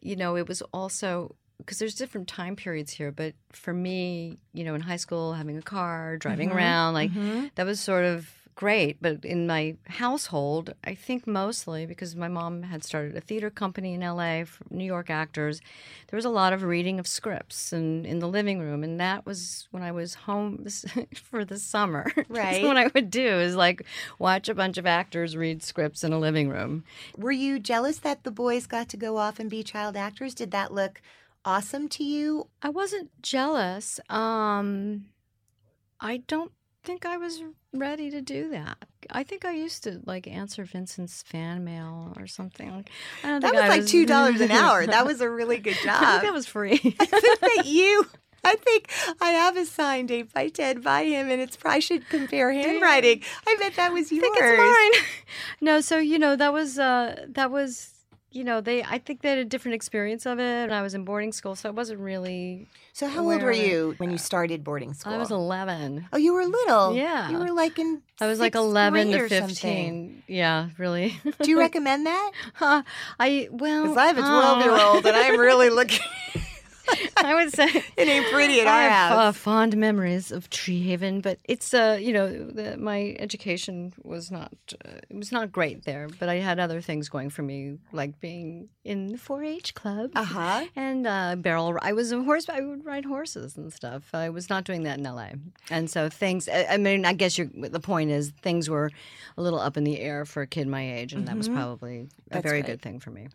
you 0.00 0.16
know, 0.16 0.36
it 0.36 0.46
was 0.46 0.62
also 0.72 1.34
because 1.58 1.78
there's 1.78 1.94
different 1.94 2.28
time 2.28 2.56
periods 2.56 2.92
here. 2.92 3.10
But 3.10 3.34
for 3.50 3.72
me, 3.72 4.38
you 4.52 4.64
know, 4.64 4.74
in 4.74 4.82
high 4.82 4.96
school, 4.96 5.32
having 5.32 5.56
a 5.56 5.62
car, 5.62 6.16
driving 6.18 6.48
Mm-hmm. 6.50 6.58
around, 6.58 6.94
like 6.94 7.10
that 7.54 7.64
was 7.66 7.80
sort 7.80 8.04
of 8.04 8.28
great. 8.54 8.98
But 9.00 9.24
in 9.24 9.46
my 9.46 9.76
household, 9.86 10.74
I 10.84 10.94
think 10.94 11.26
mostly 11.26 11.86
because 11.86 12.14
my 12.14 12.28
mom 12.28 12.62
had 12.62 12.84
started 12.84 13.16
a 13.16 13.20
theater 13.20 13.50
company 13.50 13.94
in 13.94 14.00
LA 14.00 14.44
for 14.44 14.64
New 14.70 14.84
York 14.84 15.10
actors, 15.10 15.60
there 16.08 16.16
was 16.16 16.24
a 16.24 16.30
lot 16.30 16.52
of 16.52 16.62
reading 16.62 16.98
of 16.98 17.06
scripts 17.06 17.72
and 17.72 18.06
in 18.06 18.18
the 18.18 18.28
living 18.28 18.60
room. 18.60 18.84
And 18.84 19.00
that 19.00 19.26
was 19.26 19.68
when 19.70 19.82
I 19.82 19.92
was 19.92 20.14
home 20.14 20.66
for 21.14 21.44
the 21.44 21.58
summer. 21.58 22.10
Right. 22.34 22.64
what 22.64 22.76
I 22.76 22.90
would 22.94 23.10
do 23.10 23.26
is 23.26 23.54
like 23.54 23.84
watch 24.18 24.48
a 24.48 24.54
bunch 24.54 24.76
of 24.76 24.86
actors 24.86 25.36
read 25.36 25.62
scripts 25.62 26.02
in 26.02 26.12
a 26.12 26.18
living 26.18 26.48
room. 26.48 26.84
Were 27.16 27.32
you 27.32 27.60
jealous 27.60 27.98
that 27.98 28.24
the 28.24 28.32
boys 28.32 28.66
got 28.66 28.88
to 28.88 28.96
go 28.96 29.18
off 29.18 29.38
and 29.38 29.48
be 29.48 29.62
child 29.62 29.96
actors? 29.96 30.34
Did 30.34 30.50
that 30.50 30.72
look 30.72 31.00
awesome 31.44 31.88
to 31.90 32.02
you? 32.02 32.48
I 32.60 32.70
wasn't 32.70 33.10
jealous. 33.22 34.00
Um, 34.08 35.06
I 36.00 36.18
don't 36.26 36.52
think 36.84 37.06
I 37.06 37.16
was 37.16 37.42
ready 37.72 38.10
to 38.10 38.20
do 38.20 38.50
that. 38.50 38.76
I 39.10 39.22
think 39.24 39.44
I 39.44 39.52
used 39.52 39.82
to 39.84 40.00
like 40.04 40.26
answer 40.26 40.64
Vincent's 40.64 41.22
fan 41.22 41.64
mail 41.64 42.12
or 42.18 42.26
something. 42.26 42.84
I 43.22 43.28
don't 43.28 43.40
That 43.40 43.52
was 43.54 43.62
I 43.62 43.68
like 43.68 43.86
two 43.86 44.06
dollars 44.06 44.40
an 44.40 44.50
hour. 44.50 44.86
That 44.86 45.06
was 45.10 45.20
a 45.20 45.28
really 45.28 45.58
good 45.58 45.72
I 45.72 45.74
think 45.74 45.86
job. 45.86 46.22
that 46.22 46.32
was 46.32 46.46
free. 46.46 46.74
I 47.00 47.06
think 47.06 47.40
that 47.40 47.62
you 47.66 48.06
I 48.44 48.56
think 48.56 48.90
I 49.22 49.30
have 49.30 49.56
a 49.56 49.64
signed 49.64 50.10
eight 50.10 50.32
by 50.32 50.48
ten 50.48 50.82
by 50.82 51.04
him, 51.04 51.30
and 51.30 51.40
it's 51.40 51.56
I 51.64 51.78
should 51.78 52.08
compare 52.10 52.52
handwriting. 52.52 53.22
I 53.46 53.56
bet 53.58 53.74
that 53.76 53.92
was 53.92 54.12
yours. 54.12 54.22
I 54.22 54.34
think 54.34 54.36
it's 54.38 54.58
mine. 55.02 55.04
no, 55.62 55.80
so 55.80 55.98
you 55.98 56.18
know 56.18 56.36
that 56.36 56.52
was 56.52 56.78
uh, 56.78 57.24
that 57.30 57.50
was 57.50 57.93
you 58.34 58.44
know 58.44 58.60
they 58.60 58.82
I 58.82 58.98
think 58.98 59.22
they 59.22 59.30
had 59.30 59.38
a 59.38 59.44
different 59.44 59.76
experience 59.76 60.26
of 60.26 60.38
it. 60.40 60.70
I 60.70 60.82
was 60.82 60.94
in 60.94 61.04
boarding 61.04 61.32
school, 61.32 61.54
so 61.54 61.68
it 61.68 61.74
wasn't 61.74 62.00
really. 62.00 62.66
So 62.92 63.06
how 63.08 63.22
old 63.30 63.42
were 63.42 63.52
you 63.52 63.94
when 63.98 64.10
you 64.10 64.18
started 64.18 64.62
boarding 64.64 64.92
school? 64.92 65.14
I 65.14 65.16
was 65.18 65.30
eleven. 65.30 66.06
Oh, 66.12 66.16
you 66.18 66.34
were 66.34 66.44
little. 66.44 66.94
Yeah. 66.94 67.30
You 67.30 67.38
were 67.38 67.52
like 67.52 67.78
in. 67.78 68.02
I 68.20 68.26
was 68.26 68.40
like 68.40 68.54
eleven 68.54 69.10
to 69.12 69.18
or 69.20 69.28
something. 69.28 69.48
fifteen. 69.48 70.22
Yeah, 70.26 70.68
really. 70.78 71.18
Do 71.42 71.48
you 71.50 71.58
recommend 71.66 72.06
that? 72.06 72.30
Huh, 72.54 72.82
I 73.18 73.48
well, 73.50 73.82
Because 73.82 73.96
I 73.96 74.06
have 74.06 74.18
a 74.18 74.22
twelve-year-old, 74.22 75.06
and 75.06 75.16
I'm 75.16 75.38
really 75.38 75.70
looking. 75.78 76.00
I 77.24 77.34
would 77.34 77.52
say 77.54 77.66
It 77.96 78.08
ain't 78.08 78.26
pretty 78.32 78.60
at 78.60 78.66
all. 78.66 78.72
I 78.72 78.84
our 78.84 78.90
have 78.90 79.12
house. 79.12 79.18
uh, 79.28 79.32
fond 79.32 79.76
memories 79.76 80.30
of 80.32 80.50
Tree 80.50 80.82
Haven, 80.82 81.20
but 81.20 81.38
it's 81.44 81.72
uh, 81.74 81.98
you 82.00 82.12
know, 82.12 82.28
the, 82.28 82.76
my 82.76 83.16
education 83.18 83.92
was 84.02 84.30
not 84.30 84.52
uh, 84.84 84.90
it 85.08 85.16
was 85.16 85.32
not 85.32 85.52
great 85.52 85.84
there, 85.84 86.08
but 86.18 86.28
I 86.28 86.36
had 86.36 86.58
other 86.58 86.80
things 86.80 87.08
going 87.08 87.30
for 87.30 87.42
me, 87.42 87.78
like 87.92 88.20
being 88.20 88.68
in 88.84 89.08
the 89.08 89.18
4-H 89.18 89.74
club. 89.74 90.10
Uh 90.14 90.24
huh. 90.24 90.64
And 90.76 91.06
uh, 91.06 91.36
barrel. 91.36 91.78
I 91.80 91.92
was 91.92 92.12
a 92.12 92.22
horse. 92.22 92.48
I 92.48 92.60
would 92.60 92.84
ride 92.84 93.04
horses 93.04 93.56
and 93.56 93.72
stuff. 93.72 94.10
I 94.12 94.28
was 94.30 94.50
not 94.50 94.64
doing 94.64 94.82
that 94.84 94.98
in 94.98 95.04
LA, 95.04 95.30
and 95.70 95.88
so 95.90 96.08
things. 96.08 96.48
I 96.48 96.66
I 96.70 96.76
mean, 96.76 97.04
I 97.04 97.12
guess 97.12 97.36
the 97.36 97.80
point 97.80 98.10
is 98.10 98.32
things 98.42 98.68
were 98.68 98.90
a 99.36 99.42
little 99.42 99.58
up 99.58 99.76
in 99.76 99.84
the 99.84 99.98
air 100.00 100.24
for 100.24 100.42
a 100.42 100.46
kid 100.46 100.66
my 100.68 100.94
age, 100.96 101.12
and 101.12 101.26
that 101.28 101.36
was 101.36 101.48
probably 101.48 101.96
a 102.00 102.02
Mm-hmm. 102.04 102.08
That's 102.30 102.42
very 102.42 102.58
right. 102.58 102.66
good 102.66 102.82
thing 102.82 103.00
for 103.00 103.10
me. 103.10 103.28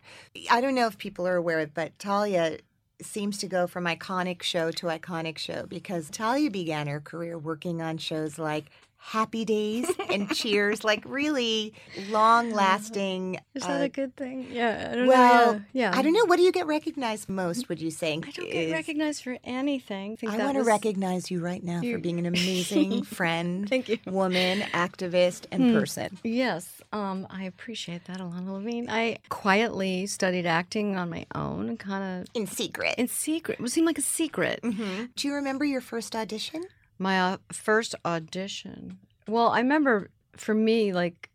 I 0.52 0.62
don't 0.62 0.76
know 0.76 0.88
if 0.88 0.98
people 0.98 1.26
are 1.28 1.36
aware, 1.36 1.66
but 1.68 1.98
Talia 2.00 2.58
seems 3.02 3.38
to 3.40 3.48
go 3.48 3.68
from 3.68 3.86
iconic 3.86 4.42
show 4.44 4.72
to 4.72 4.88
iconic 4.88 5.38
show 5.38 5.66
because 5.68 6.10
Talia 6.10 6.52
began 6.52 6.88
her 6.88 7.00
career 7.00 7.38
working 7.38 7.82
on 7.82 7.98
shows 7.98 8.38
like 8.38 8.66
Happy 9.02 9.46
Days 9.46 9.90
and 10.12 10.30
Cheers, 10.36 10.84
like 10.84 11.04
really 11.06 11.74
long 12.10 12.52
lasting. 12.52 13.40
Is 13.56 13.64
that 13.66 13.82
a 13.82 13.90
good 13.90 14.16
thing? 14.16 14.48
Yeah. 14.52 14.90
I 14.92 14.96
don't 14.96 15.08
well, 15.08 15.54
know. 15.54 15.62
Yeah. 15.74 15.92
yeah. 15.92 15.98
I 15.98 16.02
don't 16.02 16.14
know. 16.14 16.26
What 16.26 16.36
do 16.38 16.44
you 16.44 16.52
get 16.52 16.68
recognized 16.68 17.28
most, 17.30 17.70
would 17.70 17.82
you 17.82 17.92
say? 17.92 18.14
I 18.14 18.32
don't 18.32 18.34
get 18.52 18.54
is- 18.56 18.72
recognized 18.72 19.24
for 19.24 19.38
anything. 19.44 20.18
I 20.28 20.38
that 20.38 20.44
want 20.46 20.54
to 20.56 20.60
was- 20.60 20.68
recognize 20.68 21.32
you 21.32 21.40
right 21.40 21.64
now 21.64 21.82
for 21.82 21.98
being 21.98 22.20
an 22.20 22.26
amazing 22.36 23.04
friend, 23.04 23.68
Thank 23.70 23.90
you. 23.90 23.98
woman, 24.06 24.60
activist, 24.74 25.46
and 25.52 25.74
person. 25.74 26.18
Yes, 26.24 26.82
um, 26.94 27.26
I 27.30 27.44
appreciate 27.46 28.06
that, 28.06 28.18
Ilana 28.20 28.52
Levine. 28.54 28.90
I 28.90 29.18
quietly 29.30 30.06
studied 30.08 30.46
acting 30.46 30.98
on 30.98 31.10
my 31.10 31.26
own, 31.34 31.78
kind 31.78 32.22
of 32.22 32.28
In 32.36 32.46
secret. 32.48 32.96
in 32.98 33.08
secret. 33.08 33.60
It 33.60 33.70
seemed 33.70 33.88
like 33.88 33.98
a 33.98 34.02
secret. 34.04 34.60
hmm 34.62 35.06
Do 35.16 35.28
you 35.28 35.34
remember 35.34 35.66
your 35.66 35.82
first 35.82 36.16
audition? 36.16 36.64
My 37.00 37.20
uh, 37.20 37.38
first 37.52 37.96
audition. 38.04 39.00
Well, 39.28 39.48
I 39.48 39.60
remember 39.60 40.10
for 40.36 40.54
me, 40.54 40.92
like, 40.92 41.30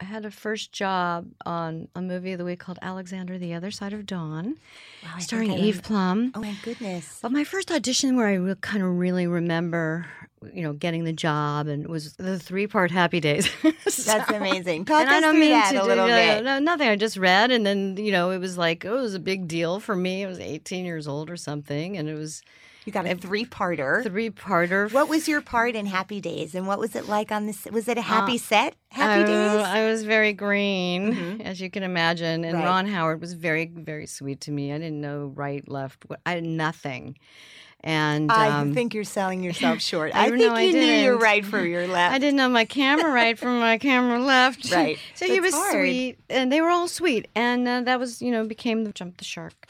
I 0.00 0.04
had 0.04 0.24
a 0.24 0.30
first 0.30 0.72
job 0.72 1.26
on 1.44 1.88
a 1.94 2.00
movie 2.00 2.32
of 2.32 2.38
the 2.38 2.44
week 2.44 2.60
called 2.60 2.78
Alexander: 2.80 3.36
The 3.36 3.52
Other 3.52 3.70
Side 3.70 3.92
of 3.92 4.06
Dawn, 4.06 4.56
Wow, 5.02 5.18
starring 5.18 5.52
Eve 5.52 5.82
Plumb. 5.82 6.32
Oh 6.34 6.40
my 6.40 6.54
goodness. 6.62 7.18
But 7.20 7.32
my 7.32 7.44
first 7.44 7.70
audition, 7.70 8.16
where 8.16 8.28
I 8.28 8.34
re- 8.34 8.54
kind 8.60 8.82
of 8.82 8.96
really 8.96 9.26
remember, 9.26 10.06
you 10.54 10.62
know, 10.62 10.72
getting 10.72 11.02
the 11.04 11.12
job, 11.12 11.66
and 11.66 11.82
it 11.82 11.90
was 11.90 12.14
the 12.14 12.38
three-part 12.38 12.92
Happy 12.92 13.18
Days. 13.18 13.50
That's 13.84 14.30
amazing. 14.30 14.84
Talk 14.84 15.00
and 15.00 15.10
us 15.10 15.16
I 15.16 15.20
don't 15.20 15.38
mean 15.40 15.50
that 15.50 15.72
to 15.72 15.80
a 15.80 15.82
do- 15.82 15.88
little 15.88 16.06
no, 16.06 16.14
bit. 16.14 16.44
No, 16.44 16.58
nothing. 16.60 16.88
I 16.88 16.94
just 16.96 17.16
read, 17.16 17.50
and 17.50 17.66
then 17.66 17.96
you 17.96 18.12
know, 18.12 18.30
it 18.30 18.38
was 18.38 18.56
like 18.56 18.84
oh, 18.86 18.98
it 18.98 19.02
was 19.02 19.14
a 19.14 19.20
big 19.20 19.48
deal 19.48 19.80
for 19.80 19.96
me. 19.96 20.24
I 20.24 20.28
was 20.28 20.38
18 20.38 20.84
years 20.84 21.08
old 21.08 21.28
or 21.28 21.36
something, 21.36 21.98
and 21.98 22.08
it 22.08 22.14
was 22.14 22.40
You 22.88 22.92
got 22.92 23.04
a 23.04 23.14
three-parter. 23.16 24.02
three-parter. 24.02 24.90
What 24.94 25.10
was 25.10 25.28
your 25.28 25.42
part 25.42 25.76
in 25.76 25.84
Happy 25.84 26.22
Days, 26.22 26.54
and 26.54 26.66
what 26.66 26.78
was 26.78 26.96
it 26.96 27.06
like 27.06 27.30
on 27.30 27.44
this? 27.44 27.66
Was 27.66 27.86
it 27.86 27.98
a 27.98 28.00
happy 28.00 28.38
set? 28.38 28.76
Happy 28.88 29.24
I, 29.24 29.26
Days. 29.26 29.66
I 29.66 29.84
was 29.90 30.04
very 30.04 30.32
green, 30.32 31.12
Mhm. 31.14 31.40
as 31.42 31.60
you 31.60 31.68
can 31.68 31.82
imagine, 31.82 32.44
and 32.46 32.54
Right. 32.56 32.64
Ron 32.64 32.86
Howard 32.86 33.20
was 33.20 33.34
very, 33.34 33.66
very 33.66 34.06
sweet 34.06 34.40
to 34.40 34.50
me. 34.52 34.72
I 34.72 34.78
didn't 34.78 35.02
know 35.02 35.30
right, 35.36 35.68
left. 35.68 36.04
what- 36.06 36.20
I 36.24 36.30
had 36.36 36.44
nothing, 36.44 37.18
and 37.84 38.32
I 38.32 38.60
um, 38.60 38.72
think 38.72 38.94
you're 38.94 39.04
selling 39.04 39.42
yourself 39.44 39.82
short. 39.82 40.12
I 40.14 40.28
I, 40.28 40.28
know 40.30 40.38
think 40.38 40.52
I 40.54 40.62
you 40.62 40.72
knew 40.72 40.80
your 41.04 41.18
right 41.18 41.44
for 41.44 41.62
your 41.62 41.86
left. 41.86 42.14
I 42.14 42.18
didn't 42.18 42.36
know 42.36 42.48
my 42.48 42.64
camera 42.64 43.12
right 43.12 43.38
from 43.38 43.60
my 43.60 43.76
camera 43.76 44.18
left. 44.18 44.72
Right. 44.72 44.98
So 45.14 45.26
he 45.26 45.40
was 45.40 45.52
hard. 45.52 45.72
sweet, 45.74 46.18
and 46.30 46.50
they 46.50 46.62
were 46.62 46.70
all 46.70 46.88
sweet, 46.88 47.28
and 47.34 47.68
uh, 47.68 47.82
that 47.82 48.00
was, 48.00 48.22
you 48.22 48.30
know, 48.30 48.46
became 48.46 48.84
the 48.84 48.92
jump 48.92 49.18
the 49.18 49.24
shark 49.26 49.66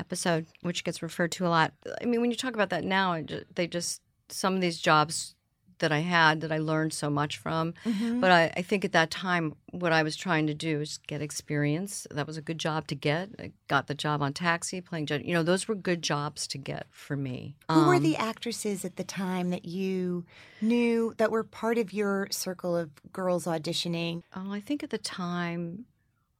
episode, 0.00 0.46
which 0.62 0.82
gets 0.82 1.02
referred 1.02 1.32
to 1.32 1.46
a 1.46 1.50
lot. 1.56 1.72
I 2.00 2.04
mean, 2.06 2.20
when 2.20 2.30
you 2.32 2.36
talk 2.36 2.54
about 2.54 2.70
that 2.70 2.84
now, 2.84 3.22
they 3.54 3.66
just 3.68 4.00
some 4.28 4.54
of 4.56 4.60
these 4.60 4.78
jobs 4.80 5.34
that 5.80 5.92
I 5.92 6.00
had 6.00 6.42
that 6.42 6.52
I 6.52 6.58
learned 6.58 6.92
so 6.92 7.08
much 7.08 7.38
from. 7.38 7.72
Mhm. 7.86 8.20
But 8.20 8.30
I, 8.30 8.52
I 8.58 8.60
think 8.62 8.84
at 8.84 8.92
that 8.92 9.10
time, 9.10 9.54
what 9.70 9.92
I 9.92 10.02
was 10.02 10.14
trying 10.14 10.46
to 10.48 10.52
do 10.52 10.82
is 10.82 10.98
get 11.06 11.22
experience. 11.22 12.06
That 12.10 12.26
was 12.26 12.36
a 12.36 12.42
good 12.42 12.58
job 12.58 12.86
to 12.88 12.94
get. 12.94 13.30
I 13.38 13.52
got 13.66 13.86
the 13.86 13.94
job 13.94 14.20
on 14.20 14.34
Taxi, 14.34 14.82
playing 14.82 15.06
Jen. 15.06 15.24
You 15.24 15.32
know, 15.32 15.42
those 15.42 15.68
were 15.68 15.74
good 15.74 16.02
jobs 16.02 16.46
to 16.48 16.58
get 16.58 16.86
for 16.90 17.16
me. 17.16 17.56
Who 17.70 17.86
were 17.86 17.94
Um, 17.94 18.02
the 18.02 18.16
actresses 18.16 18.84
at 18.84 18.96
the 18.96 19.04
time 19.04 19.48
that 19.50 19.64
you 19.64 20.26
knew 20.60 21.14
that 21.16 21.30
were 21.30 21.44
part 21.44 21.78
of 21.78 21.94
your 21.94 22.28
circle 22.30 22.76
of 22.76 22.90
girls 23.10 23.46
auditioning? 23.46 24.22
Oh, 24.36 24.52
I 24.52 24.60
think 24.60 24.82
at 24.82 24.90
the 24.90 24.98
time, 24.98 25.86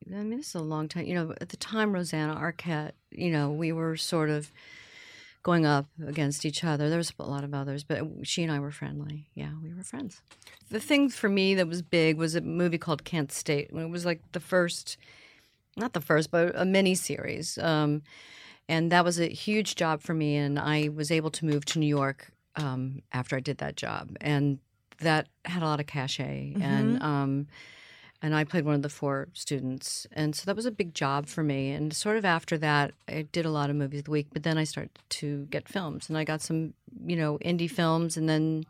I 0.07 0.23
mean, 0.23 0.37
this 0.37 0.49
is 0.49 0.55
a 0.55 0.59
long 0.59 0.87
time. 0.87 1.05
You 1.05 1.15
know, 1.15 1.33
at 1.39 1.49
the 1.49 1.57
time, 1.57 1.93
Rosanna 1.93 2.35
Arquette, 2.35 2.91
you 3.11 3.31
know, 3.31 3.51
we 3.51 3.71
were 3.71 3.95
sort 3.97 4.29
of 4.29 4.51
going 5.43 5.65
up 5.65 5.87
against 6.05 6.45
each 6.45 6.63
other. 6.63 6.89
There 6.89 6.97
was 6.97 7.13
a 7.19 7.23
lot 7.23 7.43
of 7.43 7.53
others, 7.53 7.83
but 7.83 8.01
she 8.23 8.43
and 8.43 8.51
I 8.51 8.59
were 8.59 8.71
friendly. 8.71 9.29
Yeah, 9.33 9.51
we 9.61 9.73
were 9.73 9.83
friends. 9.83 10.21
The 10.69 10.79
thing 10.79 11.09
for 11.09 11.29
me 11.29 11.55
that 11.55 11.67
was 11.67 11.81
big 11.81 12.17
was 12.17 12.35
a 12.35 12.41
movie 12.41 12.77
called 12.77 13.03
Kent 13.03 13.31
State. 13.31 13.69
It 13.73 13.89
was 13.89 14.05
like 14.05 14.21
the 14.33 14.39
first, 14.39 14.97
not 15.77 15.93
the 15.93 16.01
first, 16.01 16.31
but 16.31 16.51
a 16.55 16.65
mini 16.65 16.95
series. 16.95 17.57
Um, 17.57 18.03
and 18.69 18.91
that 18.91 19.03
was 19.03 19.19
a 19.19 19.27
huge 19.27 19.75
job 19.75 20.01
for 20.01 20.13
me. 20.13 20.35
And 20.35 20.59
I 20.59 20.89
was 20.89 21.11
able 21.11 21.31
to 21.31 21.45
move 21.45 21.65
to 21.65 21.79
New 21.79 21.87
York 21.87 22.31
um, 22.55 23.01
after 23.11 23.35
I 23.35 23.39
did 23.39 23.57
that 23.57 23.75
job. 23.75 24.15
And 24.21 24.59
that 24.99 25.27
had 25.45 25.63
a 25.63 25.65
lot 25.65 25.79
of 25.79 25.87
cachet. 25.87 26.55
And 26.61 27.01
um, 27.01 27.47
and 28.21 28.35
I 28.35 28.43
played 28.43 28.65
one 28.65 28.75
of 28.75 28.81
the 28.81 28.89
four 28.89 29.29
students, 29.33 30.05
and 30.11 30.35
so 30.35 30.43
that 30.45 30.55
was 30.55 30.65
a 30.65 30.71
big 30.71 30.93
job 30.93 31.27
for 31.27 31.43
me. 31.43 31.71
And 31.71 31.93
sort 31.93 32.17
of 32.17 32.25
after 32.25 32.57
that, 32.59 32.93
I 33.07 33.27
did 33.31 33.45
a 33.45 33.51
lot 33.51 33.69
of 33.69 33.75
movies 33.75 33.99
of 33.99 34.05
the 34.05 34.11
week, 34.11 34.27
but 34.31 34.43
then 34.43 34.57
I 34.57 34.63
started 34.63 34.91
to 35.09 35.47
get 35.49 35.67
films, 35.67 36.09
and 36.09 36.17
I 36.17 36.23
got 36.23 36.41
some, 36.41 36.73
you 37.05 37.15
know, 37.15 37.37
indie 37.39 37.69
films, 37.69 38.17
and 38.17 38.29
then 38.29 38.65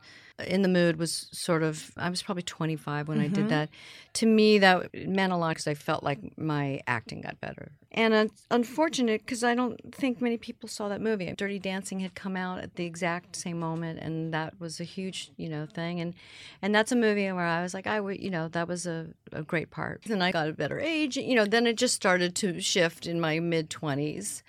in 0.47 0.61
the 0.61 0.67
mood 0.67 0.97
was 0.97 1.27
sort 1.31 1.63
of 1.63 1.91
i 1.97 2.09
was 2.09 2.21
probably 2.21 2.43
25 2.43 3.07
when 3.07 3.19
i 3.19 3.27
did 3.27 3.39
mm-hmm. 3.39 3.47
that. 3.49 3.69
To 4.15 4.25
me 4.25 4.59
that 4.59 4.93
meant 4.93 5.31
a 5.31 5.37
lot 5.37 5.49
because 5.49 5.67
i 5.67 5.73
felt 5.73 6.03
like 6.03 6.37
my 6.37 6.81
acting 6.85 7.21
got 7.21 7.39
better. 7.39 7.71
And 7.93 8.13
it's 8.13 8.45
unfortunate 8.51 9.21
because 9.21 9.43
i 9.43 9.55
don't 9.55 9.93
think 9.93 10.21
many 10.21 10.37
people 10.37 10.67
saw 10.67 10.89
that 10.89 11.01
movie. 11.01 11.31
Dirty 11.37 11.59
dancing 11.59 11.99
had 12.01 12.15
come 12.15 12.35
out 12.35 12.59
at 12.59 12.75
the 12.75 12.85
exact 12.85 13.35
same 13.35 13.59
moment 13.59 13.99
and 13.99 14.33
that 14.33 14.59
was 14.59 14.79
a 14.79 14.83
huge 14.83 15.31
you 15.37 15.49
know 15.49 15.65
thing. 15.65 15.99
And 16.01 16.13
and 16.61 16.75
that's 16.75 16.91
a 16.91 16.95
movie 16.95 17.31
where 17.31 17.45
i 17.45 17.61
was 17.61 17.73
like 17.73 17.87
i 17.87 17.99
would 17.99 18.19
you 18.19 18.29
know 18.29 18.47
that 18.49 18.67
was 18.67 18.85
a, 18.85 19.07
a 19.31 19.43
great 19.43 19.71
part. 19.71 20.01
And 20.09 20.23
i 20.23 20.31
got 20.31 20.49
a 20.49 20.53
better 20.53 20.79
age 20.79 21.17
you 21.17 21.35
know 21.35 21.45
then 21.45 21.67
it 21.67 21.77
just 21.77 21.95
started 21.95 22.35
to 22.35 22.59
shift 22.59 23.07
in 23.07 23.19
my 23.19 23.39
mid 23.39 23.69
20s 23.69 24.41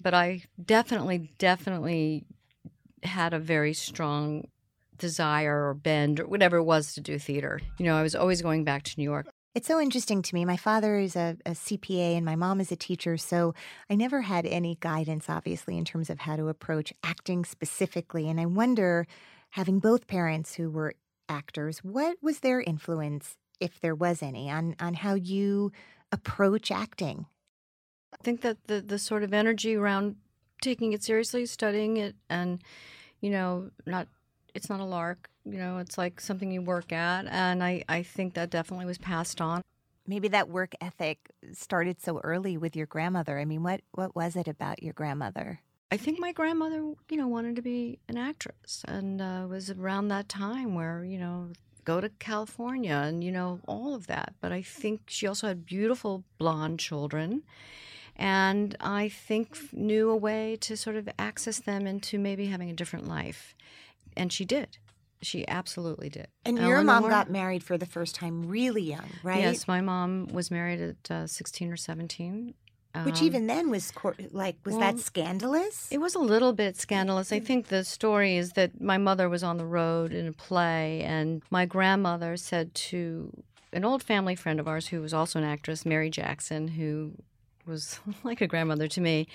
but 0.00 0.14
i 0.14 0.42
definitely 0.64 1.30
definitely 1.38 2.24
had 3.02 3.32
a 3.32 3.38
very 3.38 3.72
strong 3.72 4.46
desire 5.00 5.68
or 5.68 5.74
bend 5.74 6.20
or 6.20 6.26
whatever 6.26 6.58
it 6.58 6.64
was 6.64 6.94
to 6.94 7.00
do 7.00 7.18
theater. 7.18 7.60
You 7.78 7.86
know, 7.86 7.96
I 7.96 8.02
was 8.02 8.14
always 8.14 8.42
going 8.42 8.64
back 8.64 8.84
to 8.84 8.94
New 8.96 9.04
York. 9.04 9.26
It's 9.52 9.66
so 9.66 9.80
interesting 9.80 10.22
to 10.22 10.34
me. 10.34 10.44
My 10.44 10.56
father 10.56 10.96
is 10.98 11.16
a, 11.16 11.36
a 11.44 11.50
CPA 11.50 12.16
and 12.16 12.24
my 12.24 12.36
mom 12.36 12.60
is 12.60 12.70
a 12.70 12.76
teacher, 12.76 13.16
so 13.16 13.52
I 13.88 13.96
never 13.96 14.20
had 14.20 14.46
any 14.46 14.76
guidance, 14.78 15.28
obviously, 15.28 15.76
in 15.76 15.84
terms 15.84 16.08
of 16.08 16.20
how 16.20 16.36
to 16.36 16.46
approach 16.48 16.92
acting 17.02 17.44
specifically. 17.44 18.28
And 18.28 18.38
I 18.38 18.46
wonder, 18.46 19.08
having 19.50 19.80
both 19.80 20.06
parents 20.06 20.54
who 20.54 20.70
were 20.70 20.94
actors, 21.28 21.78
what 21.78 22.16
was 22.22 22.40
their 22.40 22.60
influence, 22.60 23.36
if 23.58 23.80
there 23.80 23.96
was 23.96 24.22
any, 24.22 24.48
on, 24.48 24.76
on 24.78 24.94
how 24.94 25.14
you 25.14 25.72
approach 26.12 26.70
acting? 26.70 27.26
I 28.12 28.22
think 28.22 28.42
that 28.42 28.56
the 28.66 28.80
the 28.80 28.98
sort 28.98 29.22
of 29.22 29.32
energy 29.32 29.76
around 29.76 30.16
taking 30.60 30.92
it 30.92 31.02
seriously, 31.02 31.46
studying 31.46 31.96
it, 31.96 32.14
and 32.28 32.62
you 33.20 33.30
know, 33.30 33.70
not 33.86 34.08
it's 34.54 34.68
not 34.68 34.80
a 34.80 34.84
lark. 34.84 35.28
You 35.44 35.58
know, 35.58 35.78
it's 35.78 35.96
like 35.96 36.20
something 36.20 36.50
you 36.50 36.62
work 36.62 36.92
at, 36.92 37.26
and 37.26 37.62
I 37.62 37.84
I 37.88 38.02
think 38.02 38.34
that 38.34 38.50
definitely 38.50 38.86
was 38.86 38.98
passed 38.98 39.40
on. 39.40 39.62
Maybe 40.06 40.28
that 40.28 40.48
work 40.48 40.74
ethic 40.80 41.30
started 41.52 42.00
so 42.00 42.18
early 42.24 42.56
with 42.56 42.74
your 42.74 42.86
grandmother. 42.86 43.38
I 43.38 43.44
mean, 43.44 43.62
what, 43.62 43.82
what 43.92 44.16
was 44.16 44.34
it 44.34 44.48
about 44.48 44.82
your 44.82 44.92
grandmother? 44.92 45.60
I 45.92 45.96
think 45.96 46.18
my 46.18 46.32
grandmother, 46.32 46.94
you 47.08 47.16
know, 47.16 47.28
wanted 47.28 47.56
to 47.56 47.62
be 47.62 47.98
an 48.08 48.16
actress, 48.16 48.84
and 48.86 49.20
uh, 49.20 49.46
was 49.48 49.70
around 49.70 50.08
that 50.08 50.28
time 50.28 50.74
where 50.74 51.04
you 51.04 51.18
know 51.18 51.52
go 51.84 52.00
to 52.00 52.08
California 52.08 52.94
and 52.94 53.24
you 53.24 53.32
know 53.32 53.60
all 53.66 53.94
of 53.94 54.06
that. 54.06 54.34
But 54.40 54.52
I 54.52 54.62
think 54.62 55.02
she 55.06 55.26
also 55.26 55.48
had 55.48 55.66
beautiful 55.66 56.22
blonde 56.38 56.78
children, 56.78 57.42
and 58.14 58.76
I 58.80 59.08
think 59.08 59.72
knew 59.72 60.10
a 60.10 60.16
way 60.16 60.56
to 60.60 60.76
sort 60.76 60.96
of 60.96 61.08
access 61.18 61.58
them 61.58 61.86
into 61.86 62.18
maybe 62.18 62.46
having 62.46 62.70
a 62.70 62.74
different 62.74 63.08
life. 63.08 63.54
And 64.16 64.32
she 64.32 64.44
did. 64.44 64.78
She 65.22 65.46
absolutely 65.46 66.08
did. 66.08 66.28
And 66.44 66.58
your 66.58 66.82
mom 66.82 67.08
got 67.08 67.30
married 67.30 67.62
for 67.62 67.76
the 67.76 67.86
first 67.86 68.14
time 68.14 68.48
really 68.48 68.82
young, 68.82 69.04
right? 69.22 69.40
Yes, 69.40 69.68
my 69.68 69.80
mom 69.80 70.28
was 70.32 70.50
married 70.50 70.80
at 70.80 71.10
uh, 71.10 71.26
16 71.26 71.70
or 71.70 71.76
17. 71.76 72.54
Which 73.04 73.20
Um, 73.20 73.26
even 73.26 73.46
then 73.46 73.70
was 73.70 73.92
cor- 73.92 74.16
like, 74.32 74.56
was 74.64 74.74
well, 74.74 74.80
that 74.80 74.98
scandalous? 74.98 75.88
It 75.92 75.98
was 75.98 76.16
a 76.16 76.18
little 76.18 76.52
bit 76.52 76.76
scandalous. 76.76 77.32
I 77.32 77.38
think 77.38 77.68
the 77.68 77.84
story 77.84 78.36
is 78.36 78.52
that 78.52 78.80
my 78.80 78.98
mother 78.98 79.28
was 79.28 79.44
on 79.44 79.58
the 79.58 79.64
road 79.64 80.12
in 80.12 80.26
a 80.26 80.32
play, 80.32 81.02
and 81.02 81.42
my 81.50 81.66
grandmother 81.66 82.36
said 82.36 82.74
to 82.74 83.30
an 83.72 83.84
old 83.84 84.02
family 84.02 84.34
friend 84.34 84.58
of 84.58 84.66
ours 84.66 84.88
who 84.88 85.00
was 85.00 85.14
also 85.14 85.38
an 85.38 85.44
actress, 85.44 85.86
Mary 85.86 86.10
Jackson, 86.10 86.66
who 86.66 87.12
was 87.70 87.98
like 88.24 88.42
a 88.42 88.46
grandmother 88.46 88.88
to 88.88 89.00
me, 89.00 89.28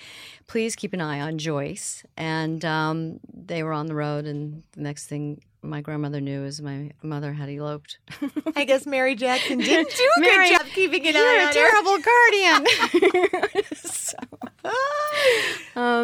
please 0.46 0.76
keep 0.76 0.92
an 0.92 1.00
eye 1.00 1.20
on 1.20 1.38
Joyce. 1.38 2.04
And 2.16 2.64
um, 2.64 3.18
they 3.34 3.64
were 3.64 3.72
on 3.72 3.86
the 3.86 3.94
road, 3.94 4.26
and 4.26 4.62
the 4.72 4.82
next 4.82 5.06
thing 5.06 5.42
my 5.62 5.80
grandmother 5.80 6.20
knew 6.20 6.44
is 6.44 6.62
my 6.62 6.92
mother 7.02 7.32
had 7.32 7.48
eloped. 7.48 7.98
I 8.56 8.64
guess 8.64 8.86
Mary 8.86 9.14
Jackson 9.14 9.58
didn't 9.58 9.94
do 9.96 10.08
a 10.16 10.20
Mary, 10.20 10.48
good 10.50 10.58
job 10.58 10.66
keeping 10.74 11.06
an 11.06 11.14
You're 11.14 11.48
a 11.48 11.52
terrible 11.52 11.98
guardian. 11.98 12.66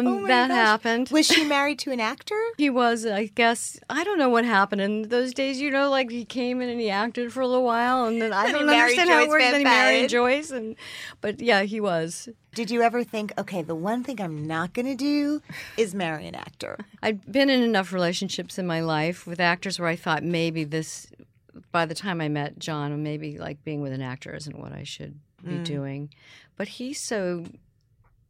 Oh 0.07 0.27
that 0.27 0.47
gosh. 0.49 0.55
happened. 0.57 1.09
Was 1.09 1.25
she 1.27 1.43
married 1.57 1.79
to 1.79 1.91
an 1.91 1.99
actor? 1.99 2.39
He 2.57 2.69
was, 2.69 3.05
I 3.05 3.25
guess. 3.27 3.79
I 3.89 4.03
don't 4.03 4.17
know 4.19 4.29
what 4.29 4.45
happened 4.45 4.81
in 4.81 5.03
those 5.09 5.33
days. 5.33 5.59
You 5.61 5.69
know, 5.71 5.89
like 5.89 6.09
he 6.11 6.25
came 6.25 6.61
in 6.61 6.69
and 6.69 6.79
he 6.79 6.89
acted 6.89 7.31
for 7.33 7.41
a 7.41 7.47
little 7.47 7.63
while, 7.63 8.05
and 8.05 8.21
then 8.21 8.33
I 8.33 8.51
don't 8.51 8.69
understand 8.69 9.09
how 9.09 9.19
Joyce 9.19 9.25
it 9.25 9.29
works. 9.29 9.43
Van 9.43 9.51
Then 9.51 9.59
he 9.61 9.65
married 9.65 10.09
Joyce, 10.09 10.51
and 10.51 10.75
but 11.21 11.39
yeah, 11.39 11.63
he 11.63 11.79
was. 11.79 12.29
Did 12.55 12.69
you 12.69 12.81
ever 12.83 13.03
think, 13.03 13.33
okay, 13.37 13.63
the 13.63 13.73
one 13.75 14.03
thing 14.03 14.21
I'm 14.21 14.45
not 14.45 14.73
going 14.73 14.85
to 14.85 14.95
do 14.95 15.41
is 15.75 15.95
marry 15.95 16.27
an 16.27 16.35
actor? 16.35 16.77
I'd 17.01 17.31
been 17.31 17.49
in 17.49 17.63
enough 17.63 17.91
relationships 17.91 18.59
in 18.59 18.67
my 18.67 18.81
life 18.81 19.25
with 19.25 19.39
actors 19.39 19.79
where 19.79 19.89
I 19.89 19.95
thought 19.95 20.23
maybe 20.23 20.63
this. 20.63 21.07
By 21.71 21.85
the 21.85 21.95
time 21.95 22.21
I 22.21 22.29
met 22.29 22.59
John, 22.59 23.01
maybe 23.03 23.37
like 23.39 23.63
being 23.63 23.81
with 23.81 23.91
an 23.93 24.01
actor 24.01 24.35
isn't 24.35 24.57
what 24.59 24.71
I 24.73 24.83
should 24.83 25.19
be 25.43 25.55
Mm. 25.55 25.63
doing, 25.65 26.09
but 26.55 26.67
he's 26.67 26.99
so. 27.01 27.45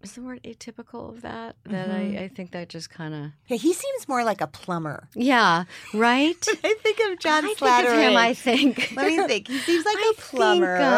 Is 0.04 0.14
the 0.14 0.22
word 0.22 0.42
atypical 0.44 1.10
of 1.10 1.22
that? 1.22 1.56
That 1.66 1.88
Mm-hmm. 1.88 2.18
I, 2.18 2.24
I 2.24 2.28
think 2.28 2.52
that 2.52 2.68
just 2.68 2.90
kind 2.90 3.14
of 3.14 3.32
Yeah, 3.48 3.56
he 3.58 3.72
seems 3.74 4.08
more 4.08 4.24
like 4.26 4.42
a 4.42 4.48
plumber. 4.48 5.08
yeah, 5.16 5.64
right. 5.94 6.36
I 6.64 6.76
think 6.84 7.00
of 7.10 7.20
John 7.20 7.46
I 7.46 7.54
Slattery. 7.54 7.84
think 7.86 7.88
of 7.88 8.00
him. 8.00 8.18
I 8.18 8.34
think. 8.34 8.94
Let 8.98 9.08
me 9.08 9.26
think. 9.28 9.48
He 9.48 9.58
seems 9.60 9.86
like 9.86 9.96
I 10.00 10.14
a 10.18 10.22
plumber. 10.22 10.78
Think, 10.78 10.90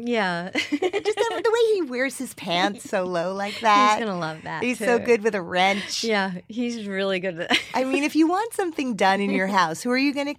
um, 0.00 0.06
yeah. 0.06 0.50
Just 0.52 0.70
the, 0.70 1.40
the 1.44 1.50
way 1.52 1.74
he 1.74 1.82
wears 1.82 2.18
his 2.18 2.34
pants 2.34 2.88
so 2.88 3.04
low 3.18 3.34
like 3.34 3.58
that. 3.60 3.98
He's 3.98 4.06
gonna 4.06 4.18
love 4.18 4.42
that. 4.42 4.62
He's 4.62 4.78
so 4.78 4.98
good 5.00 5.22
with 5.24 5.34
a 5.34 5.42
wrench. 5.42 6.04
Yeah, 6.04 6.32
he's 6.48 6.86
really 6.86 7.18
good. 7.18 7.48
I 7.74 7.82
mean, 7.84 8.04
if 8.04 8.14
you 8.14 8.28
want 8.28 8.52
something 8.54 8.94
done 8.94 9.20
in 9.20 9.30
your 9.30 9.48
house, 9.48 9.82
who 9.82 9.90
are 9.90 9.98
you 9.98 10.14
going 10.14 10.28
to 10.28 10.34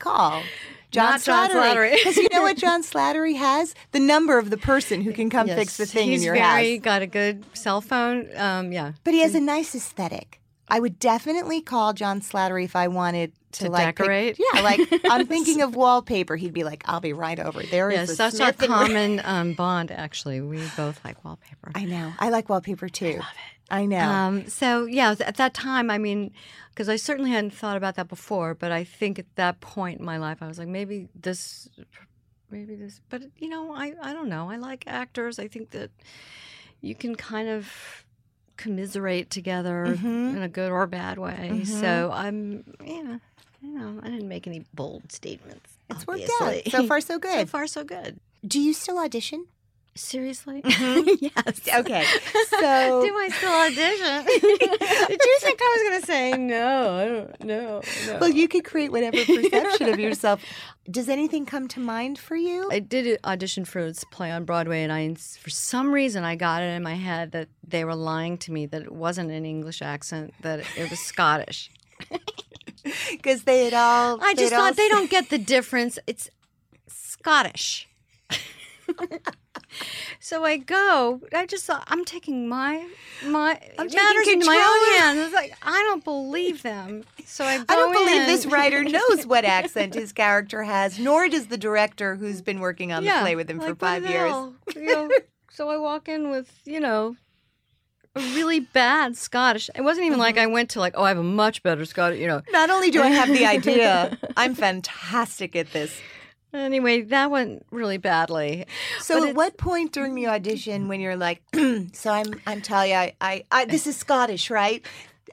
call? 0.94 1.04
Not 1.04 1.22
John 1.22 1.50
Slattery. 1.52 1.96
Because 1.96 2.18
you 2.18 2.28
know 2.32 2.42
what 2.44 2.58
John 2.66 2.84
Slattery 2.84 3.36
has? 3.38 3.74
The 3.92 4.00
number 4.00 4.38
of 4.38 4.50
the 4.50 4.58
person 4.58 5.02
who 5.02 5.12
can 5.14 5.30
come 5.30 5.48
fix 5.48 5.78
the 5.78 5.86
thing 5.86 6.10
he's 6.10 6.22
in 6.22 6.26
your 6.26 6.36
very 6.36 6.76
house. 6.76 6.84
got 6.84 7.02
a 7.02 7.08
good 7.08 7.44
cell 7.54 7.82
phone. 7.82 8.28
Um, 8.36 8.72
yeah, 8.72 8.94
But 9.04 9.14
he 9.14 9.22
has 9.22 9.36
a 9.36 9.40
nice 9.42 9.74
aesthetic. 9.76 10.40
I 10.70 10.82
would 10.82 11.00
definitely 11.00 11.62
call 11.62 11.94
John 11.94 12.20
Slattery 12.20 12.66
if 12.66 12.76
I 12.76 12.90
wanted 12.90 13.32
to, 13.54 13.66
To 13.66 13.70
like 13.72 13.86
pick- 13.88 13.96
decorate? 13.98 14.38
yeah, 14.54 14.60
like 14.62 14.82
I'm 15.10 15.26
thinking 15.26 15.62
of 15.62 15.76
wallpaper. 15.78 16.36
He'd 16.36 16.52
be 16.54 16.66
like, 16.66 16.84
"I'll 16.86 17.00
be 17.00 17.14
right 17.14 17.40
over 17.40 17.64
there." 17.64 17.90
is 17.90 18.10
yes, 18.10 18.10
a 18.12 18.16
that's 18.18 18.40
our 18.42 18.52
common 18.52 19.22
um, 19.24 19.54
bond. 19.54 19.92
Actually, 19.92 20.42
we 20.42 20.62
both 20.76 21.00
like 21.06 21.24
wallpaper. 21.24 21.72
I 21.74 21.86
know. 21.86 22.12
I 22.20 22.30
like 22.32 22.50
wallpaper 22.50 22.90
too. 22.90 23.06
I 23.06 23.12
love 23.12 23.20
it. 23.22 23.57
I 23.70 23.86
know. 23.86 24.00
Um, 24.00 24.48
so 24.48 24.86
yeah, 24.86 25.16
at 25.20 25.36
that 25.38 25.54
time, 25.54 25.90
I 25.90 25.98
mean, 25.98 26.32
because 26.70 26.88
I 26.90 26.96
certainly 26.96 27.32
hadn't 27.32 27.52
thought 27.54 27.76
about 27.78 27.96
that 27.96 28.08
before, 28.08 28.54
but 28.54 28.72
I 28.72 28.84
think 28.84 29.20
at 29.20 29.26
that 29.36 29.60
point 29.60 30.00
in 30.00 30.06
my 30.06 30.18
life, 30.18 30.42
I 30.42 30.48
was 30.48 30.58
like, 30.58 30.68
maybe 30.70 31.08
this, 31.14 31.68
maybe 32.50 32.76
this, 32.76 33.02
but 33.10 33.24
you 33.40 33.50
know, 33.50 33.72
I 33.74 33.94
I 34.02 34.14
don't 34.14 34.30
know. 34.30 34.50
I 34.50 34.56
like 34.58 34.84
actors. 34.88 35.38
I 35.40 35.48
think 35.48 35.72
that 35.72 35.92
you 36.82 36.96
can 36.96 37.16
kind 37.16 37.50
of 37.50 38.06
commiserate 38.56 39.30
together 39.30 39.86
Mhm. 40.00 40.36
in 40.38 40.42
a 40.42 40.48
good 40.50 40.72
or 40.72 40.88
bad 40.88 41.18
way. 41.20 41.50
Mhm. 41.54 41.68
So 41.68 42.10
I'm, 42.14 42.64
yeah, 42.84 43.18
you 43.62 43.74
know, 43.78 44.00
I 44.02 44.10
didn't 44.10 44.28
make 44.28 44.48
any 44.48 44.66
bold 44.74 45.12
statements. 45.12 45.74
it's 45.90 46.06
worked 46.08 46.24
obviously. 46.42 46.66
out. 46.74 46.82
So 46.82 46.88
far, 46.88 47.02
so 47.02 47.20
good. 47.28 47.40
so 47.40 47.46
far, 47.46 47.68
so 47.68 47.84
good. 47.84 48.20
Do 48.46 48.60
you 48.60 48.74
still 48.74 48.98
audition? 49.00 49.46
Seriously? 49.98 50.62
Mhm. 50.62 51.18
yes. 51.22 51.60
Okay. 51.80 52.06
So 52.50 53.04
Do 53.06 53.16
I 53.16 53.30
still 53.30 53.52
audition? 53.52 54.26
Did 55.08 55.20
you 55.24 55.38
think 55.42 55.60
I 55.62 55.78
was 55.78 55.90
going 55.90 56.02
to 56.02 56.08
say 56.08 56.38
no? 56.38 56.98
I 56.98 57.06
don't 57.08 57.44
know. 57.44 57.82
No. 58.08 58.18
Well, 58.20 58.30
you 58.30 58.48
could 58.48 58.64
create 58.64 58.92
whatever 58.92 59.18
perception 59.24 59.90
of 59.90 60.00
yourself. 60.00 60.44
Does 60.90 61.10
anything 61.10 61.46
come 61.46 61.68
to 61.70 61.80
mind 61.80 62.18
for 62.18 62.36
you? 62.36 62.70
I 62.72 62.80
did 62.80 63.20
audition 63.26 63.66
for 63.66 63.84
this 63.84 64.04
play 64.06 64.32
on 64.32 64.46
Broadway, 64.46 64.82
and 64.84 64.92
I, 64.92 65.14
for 65.16 65.50
some 65.50 65.92
reason, 65.94 66.24
I 66.24 66.36
got 66.36 66.64
it 66.64 66.68
in 66.68 66.82
my 66.84 66.96
head 66.96 67.32
that 67.34 67.50
they 67.68 67.84
were 67.84 67.96
lying 67.96 68.38
to 68.40 68.52
me 68.52 68.66
that 68.68 68.82
it 68.82 68.92
wasn't 68.92 69.30
an 69.32 69.46
English 69.46 69.82
accent, 69.82 70.34
that 70.42 70.60
it 70.78 70.90
was 70.90 71.00
Scottish. 71.00 71.70
Because 73.12 73.44
they 73.44 73.66
had 73.66 73.74
all. 73.74 74.20
I 74.22 74.34
just 74.34 74.52
they'd 74.52 74.56
all 74.56 74.68
thought 74.68 74.78
they 74.78 74.90
don't 74.90 75.10
get 75.10 75.30
the 75.30 75.38
difference. 75.38 76.00
It's 76.08 76.30
Scottish. 76.88 77.88
So 80.20 80.44
I 80.44 80.58
go. 80.58 81.22
I 81.34 81.46
just 81.46 81.66
thought 81.66 81.84
I'm 81.88 82.06
taking 82.06 82.48
my 82.48 82.88
my 83.26 83.60
I'm 83.78 83.88
matters 83.88 84.28
into 84.28 84.46
my 84.46 84.56
own 84.56 85.00
hands. 85.00 85.20
It's 85.20 85.34
like 85.34 85.54
I 85.62 85.84
don't 85.84 86.04
believe 86.04 86.64
them. 86.64 87.04
So 87.26 87.44
I 87.46 87.58
go 87.58 87.66
I 87.70 87.76
don't 87.76 87.94
believe 87.94 88.26
this 88.26 88.46
writer 88.46 88.84
knows 88.98 89.26
what 89.26 89.46
accent 89.46 89.94
his 89.94 90.12
character 90.12 90.64
has, 90.64 90.98
nor 91.00 91.28
does 91.30 91.48
the 91.48 91.58
director 91.58 92.16
who's 92.16 92.42
been 92.42 92.60
working 92.60 92.92
on 92.92 93.04
the 93.04 93.12
play 93.12 93.36
with 93.36 93.50
him 93.50 93.60
for 93.60 93.68
like, 93.70 93.82
what 93.82 94.04
five 94.04 94.10
years. 94.10 94.34
You 94.76 94.86
know, 94.94 95.10
so 95.52 95.70
I 95.70 95.78
walk 95.78 96.08
in 96.08 96.30
with 96.30 96.52
you 96.66 96.80
know 96.80 97.16
a 98.16 98.20
really 98.20 98.60
bad 98.60 99.16
Scottish. 99.16 99.70
It 99.76 99.82
wasn't 99.82 100.06
even 100.06 100.14
Mm-hmm. 100.16 100.22
like 100.22 100.38
I 100.38 100.48
went 100.48 100.70
to 100.72 100.80
like 100.80 100.94
oh 100.96 101.04
I 101.04 101.10
have 101.10 101.18
a 101.18 101.24
much 101.24 101.62
better 101.64 101.86
Scottish. 101.86 102.20
You 102.20 102.28
know. 102.28 102.42
Not 102.52 102.70
only 102.70 102.90
do 102.92 103.02
I 103.02 103.08
have 103.10 103.30
the 103.30 103.46
idea, 103.46 104.18
I'm 104.38 104.56
fantastic 104.56 105.56
at 105.56 105.72
this. 105.74 106.00
Anyway, 106.58 107.02
that 107.02 107.32
went 107.32 107.66
really 107.72 107.98
badly. 107.98 108.66
So, 109.00 109.28
at 109.28 109.36
what 109.36 109.58
point 109.58 109.94
during 109.94 110.16
the 110.16 110.28
audition, 110.28 110.88
when 110.88 111.00
you're 111.00 111.16
like, 111.16 111.42
"So 111.94 112.12
I'm, 112.12 112.40
I'm 112.46 112.62
Talia, 112.62 112.96
I, 112.96 113.16
I, 113.22 113.44
I 113.52 113.66
this 113.66 113.88
is 113.88 113.96
Scottish, 113.98 114.50
right?" 114.50 114.86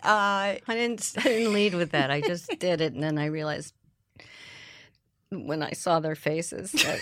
Uh, 0.02 0.60
I 0.66 0.74
didn't. 0.74 1.14
I 1.18 1.22
didn't 1.22 1.52
lead 1.52 1.74
with 1.74 1.92
that. 1.92 2.10
I 2.10 2.20
just 2.20 2.50
did 2.58 2.80
it, 2.80 2.92
and 2.92 3.02
then 3.02 3.18
I 3.18 3.26
realized 3.26 3.74
when 5.30 5.62
I 5.62 5.72
saw 5.72 6.00
their 6.00 6.14
faces 6.14 6.72
that 6.72 7.00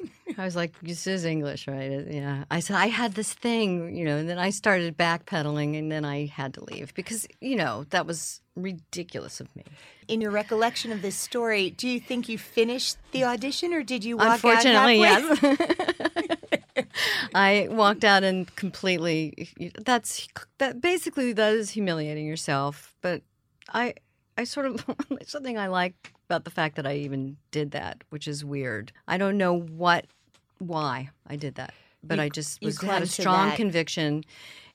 I 0.38 0.44
was 0.44 0.56
like, 0.56 0.72
"This 0.82 1.06
is 1.06 1.24
English, 1.24 1.68
right?" 1.68 1.90
Uh, 1.92 2.02
yeah. 2.10 2.44
I 2.50 2.60
said 2.60 2.76
I 2.76 2.86
had 2.86 3.14
this 3.14 3.32
thing, 3.34 3.94
you 3.94 4.04
know, 4.04 4.16
and 4.16 4.28
then 4.28 4.38
I 4.38 4.50
started 4.50 4.96
backpedaling, 4.96 5.78
and 5.78 5.90
then 5.92 6.04
I 6.04 6.26
had 6.26 6.54
to 6.54 6.64
leave 6.64 6.94
because 6.94 7.26
you 7.40 7.56
know 7.56 7.84
that 7.90 8.06
was 8.06 8.40
ridiculous 8.56 9.40
of 9.40 9.54
me. 9.56 9.64
in 10.08 10.20
your 10.20 10.30
recollection 10.30 10.92
of 10.92 11.00
this 11.00 11.16
story, 11.16 11.70
do 11.70 11.88
you 11.88 11.98
think 12.00 12.28
you 12.28 12.36
finished 12.38 12.96
the 13.12 13.24
audition, 13.24 13.72
or 13.74 13.82
did 13.82 14.04
you 14.04 14.16
walk 14.16 14.34
Unfortunately, 14.34 15.04
out 15.04 15.20
halfway? 15.22 15.56
yes. 15.58 16.86
I 17.34 17.68
walked 17.70 18.04
out 18.04 18.24
and 18.24 18.54
completely. 18.56 19.48
That's 19.84 20.28
that. 20.58 20.80
Basically, 20.80 21.32
that 21.32 21.52
is 21.54 21.70
humiliating 21.70 22.26
yourself. 22.26 22.94
But 23.02 23.22
I, 23.68 23.94
I 24.36 24.44
sort 24.44 24.66
of 24.66 24.84
something 25.26 25.58
I 25.58 25.68
like 25.68 26.12
about 26.28 26.44
the 26.44 26.50
fact 26.50 26.76
that 26.76 26.86
I 26.86 26.94
even 26.96 27.36
did 27.50 27.72
that, 27.72 28.02
which 28.10 28.26
is 28.28 28.44
weird. 28.44 28.92
I 29.08 29.18
don't 29.18 29.36
know 29.36 29.54
what, 29.58 30.06
why 30.58 31.10
I 31.28 31.36
did 31.36 31.56
that, 31.56 31.74
but 32.02 32.18
You- 32.18 32.24
I 32.24 32.28
just 32.28 32.62
was 32.62 32.80
had 32.80 33.02
a 33.02 33.06
strong 33.06 33.52
conviction, 33.56 34.24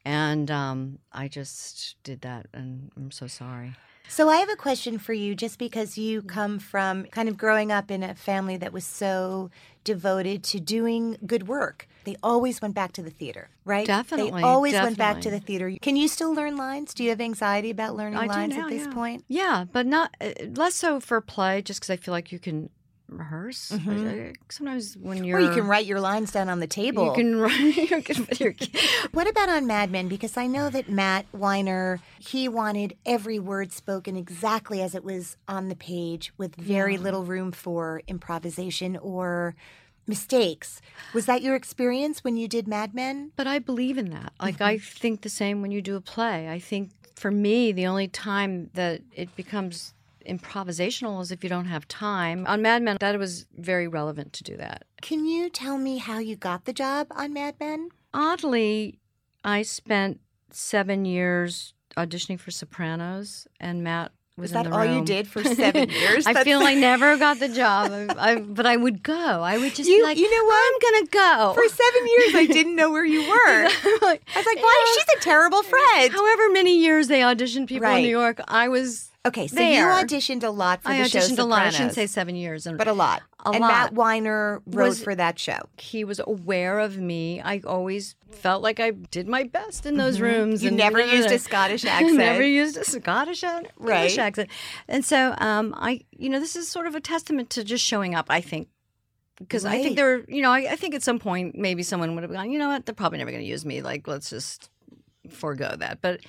and 0.06 0.50
um, 0.52 1.00
I 1.12 1.28
just 1.28 1.96
did 2.04 2.22
that, 2.22 2.48
and 2.54 2.92
I'm 2.96 3.12
so 3.12 3.28
sorry. 3.28 3.76
So 4.10 4.30
I 4.30 4.38
have 4.38 4.50
a 4.50 4.56
question 4.56 4.98
for 4.98 5.14
you, 5.14 5.36
just 5.36 5.60
because 5.60 5.98
you 5.98 6.22
come 6.22 6.60
from 6.60 7.06
kind 7.06 7.30
of 7.30 7.38
growing 7.38 7.72
up 7.72 7.92
in 7.92 8.04
a 8.04 8.16
family 8.16 8.58
that 8.58 8.72
was 8.72 8.86
so 8.86 9.50
devoted 9.84 10.44
to 10.44 10.60
doing 10.60 11.18
good 11.26 11.48
work. 11.48 11.88
They 12.04 12.16
always 12.24 12.62
went 12.62 12.74
back 12.74 12.94
to 12.94 13.02
the 13.02 13.10
theater, 13.10 13.50
right? 13.66 13.86
Definitely, 13.86 14.42
They 14.42 14.48
always 14.48 14.74
went 14.74 14.98
back 14.98 15.22
to 15.22 15.30
the 15.30 15.40
theater. 15.40 15.74
Can 15.82 15.96
you 15.96 16.08
still 16.08 16.34
learn 16.34 16.56
lines? 16.58 16.94
Do 16.94 17.04
you 17.04 17.10
have 17.10 17.22
anxiety 17.22 17.70
about 17.70 17.96
learning 17.96 18.20
I 18.20 18.26
lines 18.28 18.56
now, 18.56 18.64
at 18.64 18.70
this 18.70 18.86
yeah. 18.86 18.94
point? 18.94 19.26
Yeah, 19.28 19.66
but 19.72 19.86
not 19.86 20.16
uh, 20.20 20.32
less 20.56 20.76
so 20.76 21.00
for 21.00 21.20
play, 21.22 21.62
just 21.62 21.80
because 21.80 21.90
I 21.90 21.98
feel 21.98 22.14
like 22.14 22.32
you 22.32 22.40
can 22.40 22.70
rehearse. 23.10 23.72
Mm-hmm. 23.72 24.08
I- 24.08 24.34
sometimes 24.50 24.96
when 24.98 25.24
you're, 25.24 25.40
Or 25.40 25.42
you 25.42 25.52
can 25.52 25.68
write 25.68 25.86
your 25.86 26.00
lines 26.00 26.32
down 26.32 26.50
on 26.50 26.60
the 26.60 26.68
table. 26.68 27.06
You 27.08 27.14
can 27.14 27.36
write. 27.38 28.40
You 28.40 28.54
can, 28.54 28.82
What 29.12 29.30
about 29.30 29.50
on 29.50 29.66
Mad 29.66 29.92
Men? 29.92 30.08
Because 30.08 30.38
I 30.38 30.48
know 30.48 30.70
that 30.70 30.90
Matt 30.90 31.26
Weiner, 31.32 32.00
he 32.20 32.48
wanted 32.48 32.96
every 33.06 33.40
word 33.40 33.72
spoken 33.72 34.16
exactly 34.18 34.82
as 34.82 34.94
it 34.94 35.04
was 35.04 35.38
on 35.48 35.70
the 35.70 35.76
page 35.76 36.34
with 36.38 36.56
very 36.56 36.98
little 36.98 37.24
room 37.24 37.52
for 37.52 38.02
improvisation 38.08 38.98
or 38.98 39.56
mistakes. 40.08 40.82
Was 41.14 41.26
that 41.26 41.42
your 41.42 41.56
experience 41.56 42.24
when 42.24 42.38
you 42.38 42.48
did 42.48 42.68
Mad 42.68 42.94
Men? 42.94 43.32
But 43.36 43.48
I 43.48 43.60
believe 43.60 43.98
in 43.98 44.10
that. 44.12 44.34
Like 44.42 44.62
I 44.62 44.76
mm-hmm. 44.76 45.00
think 45.00 45.22
the 45.22 45.30
same 45.30 45.62
when 45.62 45.72
you 45.72 45.82
do 45.82 45.96
a 45.96 46.02
play. 46.02 46.50
I 46.50 46.60
think 46.60 46.92
for 47.16 47.32
me, 47.32 47.72
the 47.72 47.88
only 47.88 48.08
time 48.08 48.70
that 48.74 49.02
it 49.14 49.36
becomes 49.36 49.94
improvisational 50.28 51.22
is 51.22 51.32
if 51.32 51.44
you 51.44 51.50
don't 51.50 51.66
have 51.66 51.88
time. 51.88 52.46
On 52.48 52.62
Mad 52.62 52.82
Men, 52.84 52.98
that 53.00 53.18
was 53.18 53.46
very 53.58 53.88
relevant 53.88 54.34
to 54.34 54.44
do 54.44 54.58
that. 54.58 54.84
Can 55.02 55.26
you 55.26 55.50
tell 55.50 55.78
me 55.78 55.98
how 55.98 56.20
you 56.20 56.36
got 56.36 56.66
the 56.66 56.74
job 56.74 57.08
on 57.12 57.34
Mad 57.34 57.56
Men? 57.60 57.90
Oddly, 58.14 59.00
I 59.44 59.62
spent 59.62 60.20
seven 60.52 61.06
years 61.06 61.74
auditioning 61.96 62.40
for 62.40 62.52
Sopranos, 62.52 63.48
and 63.60 63.84
Matt 63.84 64.12
was 64.38 64.52
Was 64.54 64.64
that 64.64 64.68
all 64.72 64.86
you 64.86 65.04
did 65.04 65.28
for 65.28 65.44
seven 65.44 65.90
years? 66.02 66.28
I 66.28 66.34
That's- 66.34 66.44
feel 66.44 66.60
I 66.60 66.76
never 66.76 67.18
got 67.18 67.40
the 67.40 67.48
job, 67.50 67.92
I, 67.92 68.08
I, 68.34 68.36
but 68.40 68.66
I 68.68 68.76
would 68.78 69.02
go. 69.02 69.14
I 69.14 69.58
would 69.58 69.74
just 69.74 69.90
You- 69.90 69.98
be 69.98 70.04
like, 70.04 70.18
you 70.18 70.30
know 70.30 70.46
what? 70.46 70.74
I'm 70.74 70.80
gonna 70.92 71.08
go. 71.08 71.54
For 71.54 71.68
seven 71.68 72.08
years, 72.08 72.36
I 72.36 72.46
didn't 72.46 72.76
know 72.76 72.92
where 72.92 73.06
you 73.06 73.22
were. 73.30 73.36
I 73.36 73.70
was 73.96 74.02
like, 74.02 74.22
why? 74.46 74.86
know, 74.86 74.94
She's 74.94 75.18
a 75.18 75.22
terrible 75.22 75.64
friend. 75.64 76.12
However 76.14 76.50
many 76.52 76.78
years 76.80 77.08
they 77.08 77.22
auditioned 77.22 77.68
people 77.68 77.84
Right. 77.88 77.98
in 77.98 78.04
New 78.04 78.10
York, 78.10 78.40
I 78.48 78.68
was 78.68 79.10
Okay, 79.28 79.48
so 79.48 79.56
there. 79.56 79.88
you 79.90 80.06
auditioned 80.06 80.44
a 80.44 80.50
lot 80.50 80.82
for 80.84 80.90
I 80.90 81.04
the 81.04 81.10
show 81.10 81.20
auditioned 81.20 81.40
a 81.40 81.44
lot. 81.44 81.62
I 81.64 81.70
shouldn't 81.70 81.94
say 81.94 82.08
seven 82.08 82.36
years, 82.36 82.66
and 82.66 82.78
but 82.78 82.88
a 82.88 82.94
lot. 82.94 83.22
A 83.46 83.50
and 83.50 83.60
lot. 83.60 83.68
Matt 83.70 83.94
Weiner 83.94 84.62
wrote 84.66 84.88
Was- 84.90 85.04
for 85.04 85.16
that 85.16 85.38
show. 85.40 85.60
he 85.78 86.04
was 86.04 86.20
aware 86.26 86.80
of 86.80 86.98
me. 86.98 87.42
I 87.42 87.62
always 87.66 88.16
felt 88.32 88.62
like 88.62 88.80
I 88.80 88.92
did 88.92 89.28
my 89.28 89.44
best 89.44 89.86
in 89.86 89.98
those 89.98 90.20
rooms. 90.20 90.60
Mm-hmm. 90.60 90.64
You 90.64 90.68
and 90.70 90.78
never 90.78 91.00
used 91.02 91.32
a 91.32 91.40
Scottish 91.40 91.86
accent. 91.86 92.16
never 92.18 92.44
used 92.46 92.78
a 92.78 92.84
Scottish 92.84 93.44
Right. 93.44 93.64
English 93.78 94.18
accent. 94.18 94.50
And 94.88 95.04
so, 95.06 95.34
um, 95.38 95.74
I, 95.78 96.02
you 96.12 96.30
know, 96.30 96.40
this 96.40 96.56
is 96.56 96.68
sort 96.68 96.88
of 96.88 96.96
a 96.96 97.00
testament 97.02 97.50
to 97.52 97.64
just 97.64 97.84
showing 97.84 98.16
up. 98.16 98.28
I 98.30 98.42
think. 98.42 98.68
Because 99.40 99.66
I 99.66 99.74
Right. 99.74 99.84
think 99.84 99.96
there, 99.98 100.26
you 100.28 100.42
know, 100.42 100.50
I, 100.52 100.72
I 100.72 100.76
think 100.76 100.96
at 100.96 101.04
some 101.04 101.20
point 101.20 101.56
maybe 101.56 101.84
someone 101.84 102.16
would 102.16 102.24
have 102.24 102.32
gone, 102.32 102.50
you 102.50 102.58
know 102.58 102.70
what, 102.70 102.86
they're 102.88 102.96
probably 102.96 103.20
never 103.20 103.30
going 103.30 103.44
to 103.44 103.48
use 103.50 103.66
me. 103.66 103.82
Like, 103.84 104.08
let's 104.08 104.32
just 104.32 104.72
forego 105.30 105.76
that. 105.78 106.00
But 106.02 106.22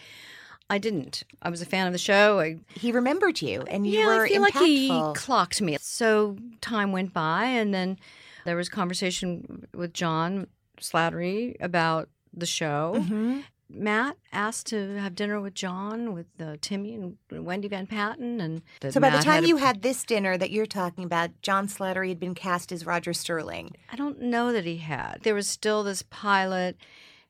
I 0.71 0.79
didn't. 0.79 1.23
I 1.41 1.49
was 1.51 1.63
a 1.63 1.67
fan 1.67 1.87
of 1.87 1.93
the 1.95 1.99
show. 1.99 2.41
I 2.41 2.59
He 2.75 2.93
remembered 2.93 3.41
you, 3.41 3.63
and 3.63 3.87
you 3.87 4.01
yeah, 4.01 4.07
were 4.07 4.25
I 4.25 4.29
feel 4.29 4.43
impactful. 4.45 4.55
like 4.55 4.65
he 4.67 5.03
clocked 5.15 5.63
me. 5.63 5.77
So 5.81 6.37
time 6.61 6.93
went 6.93 7.13
by, 7.15 7.45
and 7.45 7.73
then 7.73 7.99
there 8.45 8.57
was 8.57 8.69
conversation 8.69 9.67
with 9.75 9.93
John 9.95 10.47
Slattery 10.81 11.57
about 11.61 12.09
the 12.35 12.47
show. 12.47 12.95
Mhm. 12.97 13.45
Matt 13.71 14.17
asked 14.33 14.67
to 14.69 14.97
have 14.97 15.15
dinner 15.15 15.41
with 15.43 15.53
John, 15.53 16.15
with 16.15 16.27
uh, 16.41 16.57
Timmy 16.63 16.95
and 16.95 17.19
Wendy 17.31 17.69
Van 17.69 17.87
Patten, 17.87 18.41
and 18.41 18.63
So 18.91 18.99
by 18.99 19.11
the 19.11 19.19
time 19.19 19.45
a- 19.45 19.47
you 19.47 19.57
had 19.59 19.83
this 19.83 20.05
dinner 20.05 20.39
that 20.39 20.51
you're 20.51 20.65
talking 20.65 21.05
about, 21.05 21.31
John 21.43 21.67
Slattery 21.69 22.09
had 22.09 22.19
been 22.21 22.35
cast 22.35 22.73
as 22.73 22.87
Roger 22.87 23.13
Sterling. 23.13 23.75
I 23.93 23.97
don't 23.97 24.23
know 24.23 24.53
that 24.53 24.65
he 24.65 24.79
had. 24.79 25.19
There 25.23 25.35
was 25.35 25.49
still 25.49 25.83
this 25.83 26.03
pilot, 26.09 26.77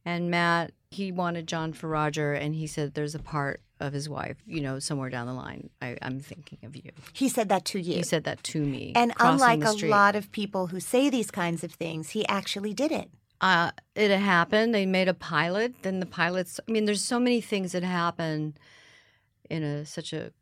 and 0.05 0.31
Matt 0.31 0.71
he 0.91 1.13
wanted 1.13 1.47
John 1.47 1.73
for 1.73 1.89
Roger, 1.89 2.33
and 2.33 2.55
he 2.55 2.67
said 2.67 2.95
there's 2.95 3.15
a 3.15 3.19
part 3.19 3.61
of 3.81 3.93
his 3.93 4.09
wife, 4.09 4.37
you 4.47 4.61
know, 4.61 4.79
somewhere 4.79 5.11
down 5.11 5.27
the 5.27 5.33
line. 5.35 5.71
I, 5.83 5.97
I'm 6.03 6.19
thinking 6.19 6.59
of 6.65 6.75
you. 6.75 6.91
He 7.13 7.29
said 7.29 7.49
that 7.51 7.65
to 7.67 7.79
you. 7.79 7.95
He 7.97 8.03
said 8.03 8.25
that 8.25 8.43
to 8.45 8.61
me. 8.61 8.93
and 8.97 9.13
unlike 9.21 9.65
a 9.65 9.73
lot 9.87 10.17
of 10.17 10.33
people 10.33 10.69
who 10.69 10.81
say 10.81 11.11
these 11.11 11.31
kinds 11.31 11.63
of 11.63 11.73
things, 11.73 12.11
he 12.11 12.27
actually 12.27 12.73
did 12.75 12.91
it. 12.91 13.11
uh, 13.41 13.71
it 13.95 14.11
happened. 14.19 14.75
They 14.75 14.85
made 14.87 15.07
a 15.09 15.15
pilot. 15.15 15.83
Then 15.83 16.01
the 16.01 16.07
pilots. 16.07 16.59
I 16.67 16.73
mean, 16.73 16.87
there's 16.87 17.03
so 17.03 17.21
many 17.21 17.41
things 17.41 17.71
that 17.73 17.85
happen 17.85 18.57
in 19.49 19.63
a 19.63 19.87
such 19.87 20.13
a 20.13 20.33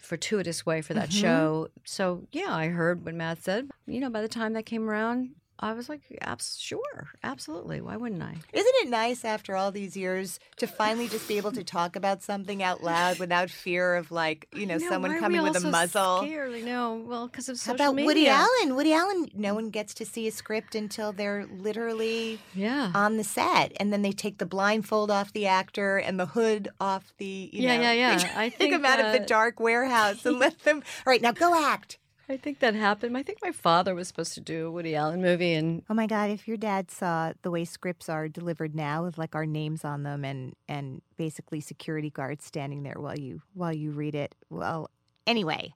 fortuitous 0.00 0.64
way 0.64 0.80
for 0.80 0.94
that 0.94 1.08
Mhm. 1.08 1.20
show. 1.20 1.68
So 1.84 2.28
yeah, 2.30 2.54
I 2.54 2.68
heard 2.68 3.04
what 3.04 3.14
Matt 3.16 3.42
said. 3.42 3.68
You 3.88 3.98
know, 3.98 4.10
by 4.10 4.20
the 4.22 4.28
time 4.28 4.52
that 4.52 4.64
came 4.64 4.88
around, 4.88 5.30
I 5.58 5.72
was 5.72 5.88
like, 5.88 6.00
abs- 6.20 6.58
sure, 6.60 7.08
absolutely. 7.24 7.80
Why 7.80 7.96
wouldn't 7.96 8.22
I? 8.22 8.34
Isn't 8.52 8.74
it 8.82 8.88
nice 8.90 9.24
after 9.24 9.56
all 9.56 9.70
these 9.72 9.96
years 9.96 10.38
to 10.56 10.66
finally 10.66 11.08
just 11.08 11.26
be 11.26 11.38
able 11.38 11.52
to 11.52 11.64
talk 11.64 11.96
about 11.96 12.22
something 12.22 12.62
out 12.62 12.82
loud 12.82 13.18
without 13.18 13.48
fear 13.48 13.94
of 13.96 14.10
like, 14.10 14.48
you 14.52 14.66
know, 14.66 14.78
someone 14.78 15.18
coming 15.18 15.42
with 15.42 15.56
a 15.56 15.60
so 15.60 15.70
muzzle? 15.70 16.18
Scared? 16.18 16.62
Know. 16.64 17.02
Well, 17.06 17.26
because 17.26 17.48
of 17.48 17.56
social 17.58 17.84
How 17.84 17.90
about 17.90 17.94
media. 17.96 18.06
Woody 18.06 18.28
Allen? 18.28 18.76
Woody 18.76 18.92
Allen, 18.92 19.28
no 19.34 19.54
one 19.54 19.70
gets 19.70 19.94
to 19.94 20.04
see 20.04 20.26
a 20.28 20.30
script 20.30 20.74
until 20.74 21.12
they're 21.12 21.46
literally 21.46 22.38
Yeah. 22.54 22.92
on 22.94 23.16
the 23.16 23.24
set, 23.24 23.72
and 23.80 23.92
then 23.92 24.02
they 24.02 24.12
take 24.12 24.38
the 24.38 24.46
blindfold 24.46 25.10
off 25.10 25.32
the 25.32 25.46
actor 25.46 25.96
and 25.98 26.18
the 26.20 26.26
hood 26.26 26.68
off 26.80 27.12
the. 27.18 27.50
You 27.52 27.62
Yeah, 27.62 27.76
know, 27.76 27.82
yeah, 27.82 27.92
yeah. 28.18 28.32
I 28.36 28.48
take 28.50 28.58
think 28.58 28.72
them 28.72 28.84
out 28.84 29.00
of 29.00 29.12
the 29.12 29.20
dark 29.20 29.58
warehouse 29.60 30.24
and 30.26 30.38
let 30.40 30.58
them. 30.60 30.82
All 31.06 31.10
right, 31.10 31.22
now 31.22 31.32
go 31.32 31.54
act. 31.54 31.98
I 32.28 32.36
think 32.36 32.58
that 32.58 32.74
happened. 32.74 33.16
I 33.16 33.22
think 33.22 33.38
my 33.42 33.52
father 33.52 33.94
was 33.94 34.08
supposed 34.08 34.34
to 34.34 34.40
do 34.40 34.66
a 34.66 34.70
Woody 34.70 34.96
Allen 34.96 35.22
movie, 35.22 35.54
and 35.54 35.82
Oh 35.88 35.94
my 35.94 36.06
God! 36.06 36.28
If 36.30 36.48
your 36.48 36.56
dad 36.56 36.90
saw 36.90 37.32
the 37.42 37.50
way 37.52 37.64
scripts 37.64 38.08
are 38.08 38.28
delivered 38.28 38.74
now, 38.74 39.04
with 39.04 39.16
like 39.16 39.34
our 39.36 39.46
names 39.46 39.84
on 39.84 40.02
them 40.02 40.24
and 40.24 40.54
and 40.68 41.02
basically 41.16 41.60
security 41.60 42.10
guards 42.10 42.44
standing 42.44 42.82
there 42.82 42.96
while 42.98 43.18
you 43.18 43.42
while 43.54 43.72
you 43.72 43.92
read 43.92 44.14
it, 44.16 44.34
well, 44.50 44.90
anyway, 45.26 45.72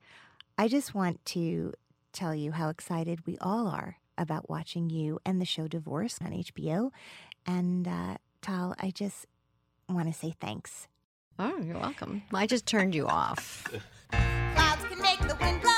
I 0.58 0.66
just 0.66 0.92
want 0.94 1.24
to 1.26 1.72
tell 2.12 2.34
you 2.34 2.50
how 2.50 2.68
excited 2.68 3.24
we 3.26 3.38
all 3.40 3.68
are 3.68 3.98
about 4.18 4.50
watching 4.50 4.90
you 4.90 5.20
and 5.24 5.40
the 5.40 5.44
show 5.46 5.68
Divorce 5.68 6.18
on 6.20 6.32
HBO, 6.32 6.90
and 7.46 7.86
uh, 7.86 8.16
Tal, 8.42 8.74
I 8.80 8.90
just 8.90 9.26
want 9.88 10.08
to 10.08 10.14
say 10.14 10.34
thanks. 10.40 10.88
oh, 11.38 11.58
you're 11.62 11.78
welcome. 11.78 12.22
I 12.34 12.46
just 12.48 12.66
turned 12.66 12.94
you 12.94 13.06
off. 13.06 13.64
Clouds 14.10 14.84
can 14.90 15.00
make 15.00 15.20
the 15.20 15.36
wind 15.40 15.62
blow, 15.62 15.70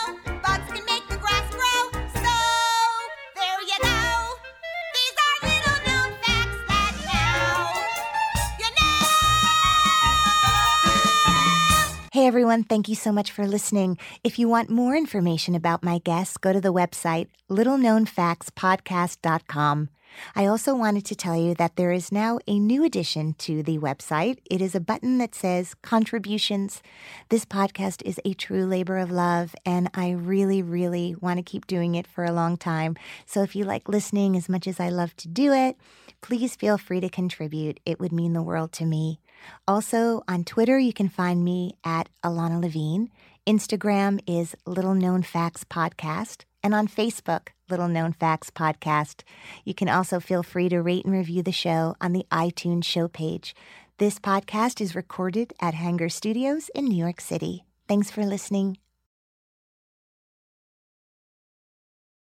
Hey 12.12 12.26
everyone, 12.26 12.64
thank 12.64 12.88
you 12.90 12.94
so 12.94 13.10
much 13.10 13.32
for 13.32 13.46
listening. 13.46 13.96
If 14.22 14.38
you 14.38 14.46
want 14.46 14.68
more 14.68 14.94
information 14.94 15.54
about 15.54 15.82
my 15.82 15.96
guests, 15.96 16.36
go 16.36 16.52
to 16.52 16.60
the 16.60 16.70
website 16.70 17.28
littleknownfactspodcast.com. 17.48 19.88
I 20.36 20.44
also 20.44 20.74
wanted 20.74 21.06
to 21.06 21.14
tell 21.14 21.34
you 21.34 21.54
that 21.54 21.76
there 21.76 21.90
is 21.90 22.12
now 22.12 22.38
a 22.46 22.58
new 22.58 22.84
addition 22.84 23.32
to 23.38 23.62
the 23.62 23.78
website. 23.78 24.40
It 24.50 24.60
is 24.60 24.74
a 24.74 24.80
button 24.80 25.16
that 25.18 25.34
says 25.34 25.74
contributions. 25.80 26.82
This 27.30 27.46
podcast 27.46 28.02
is 28.04 28.20
a 28.26 28.34
true 28.34 28.66
labor 28.66 28.98
of 28.98 29.10
love, 29.10 29.54
and 29.64 29.88
I 29.94 30.10
really, 30.10 30.62
really 30.62 31.16
want 31.18 31.38
to 31.38 31.42
keep 31.42 31.66
doing 31.66 31.94
it 31.94 32.06
for 32.06 32.24
a 32.24 32.32
long 32.32 32.58
time. 32.58 32.94
So 33.24 33.42
if 33.42 33.56
you 33.56 33.64
like 33.64 33.88
listening 33.88 34.36
as 34.36 34.50
much 34.50 34.66
as 34.66 34.78
I 34.78 34.90
love 34.90 35.16
to 35.16 35.28
do 35.28 35.54
it, 35.54 35.78
please 36.20 36.56
feel 36.56 36.76
free 36.76 37.00
to 37.00 37.08
contribute. 37.08 37.80
It 37.86 37.98
would 37.98 38.12
mean 38.12 38.34
the 38.34 38.42
world 38.42 38.72
to 38.72 38.84
me. 38.84 39.18
Also, 39.66 40.22
on 40.28 40.44
Twitter, 40.44 40.78
you 40.78 40.92
can 40.92 41.08
find 41.08 41.44
me 41.44 41.76
at 41.84 42.08
Ilana 42.24 42.60
Levine. 42.60 43.10
Instagram 43.46 44.20
is 44.26 44.54
Little 44.66 44.94
Known 44.94 45.22
Facts 45.22 45.64
Podcast. 45.64 46.44
And 46.62 46.74
on 46.74 46.86
Facebook, 46.86 47.48
Little 47.68 47.88
Known 47.88 48.12
Facts 48.12 48.50
Podcast. 48.50 49.22
You 49.64 49.74
can 49.74 49.88
also 49.88 50.20
feel 50.20 50.42
free 50.42 50.68
to 50.68 50.80
rate 50.80 51.04
and 51.04 51.14
review 51.14 51.42
the 51.42 51.52
show 51.52 51.96
on 52.00 52.12
the 52.12 52.26
iTunes 52.30 52.84
show 52.84 53.08
page. 53.08 53.54
This 53.98 54.18
podcast 54.18 54.80
is 54.80 54.94
recorded 54.94 55.52
at 55.60 55.74
Hanger 55.74 56.08
Studios 56.08 56.70
in 56.74 56.84
New 56.86 56.96
York 56.96 57.20
City. 57.20 57.64
Thanks 57.88 58.10
for 58.10 58.24
listening. 58.24 58.78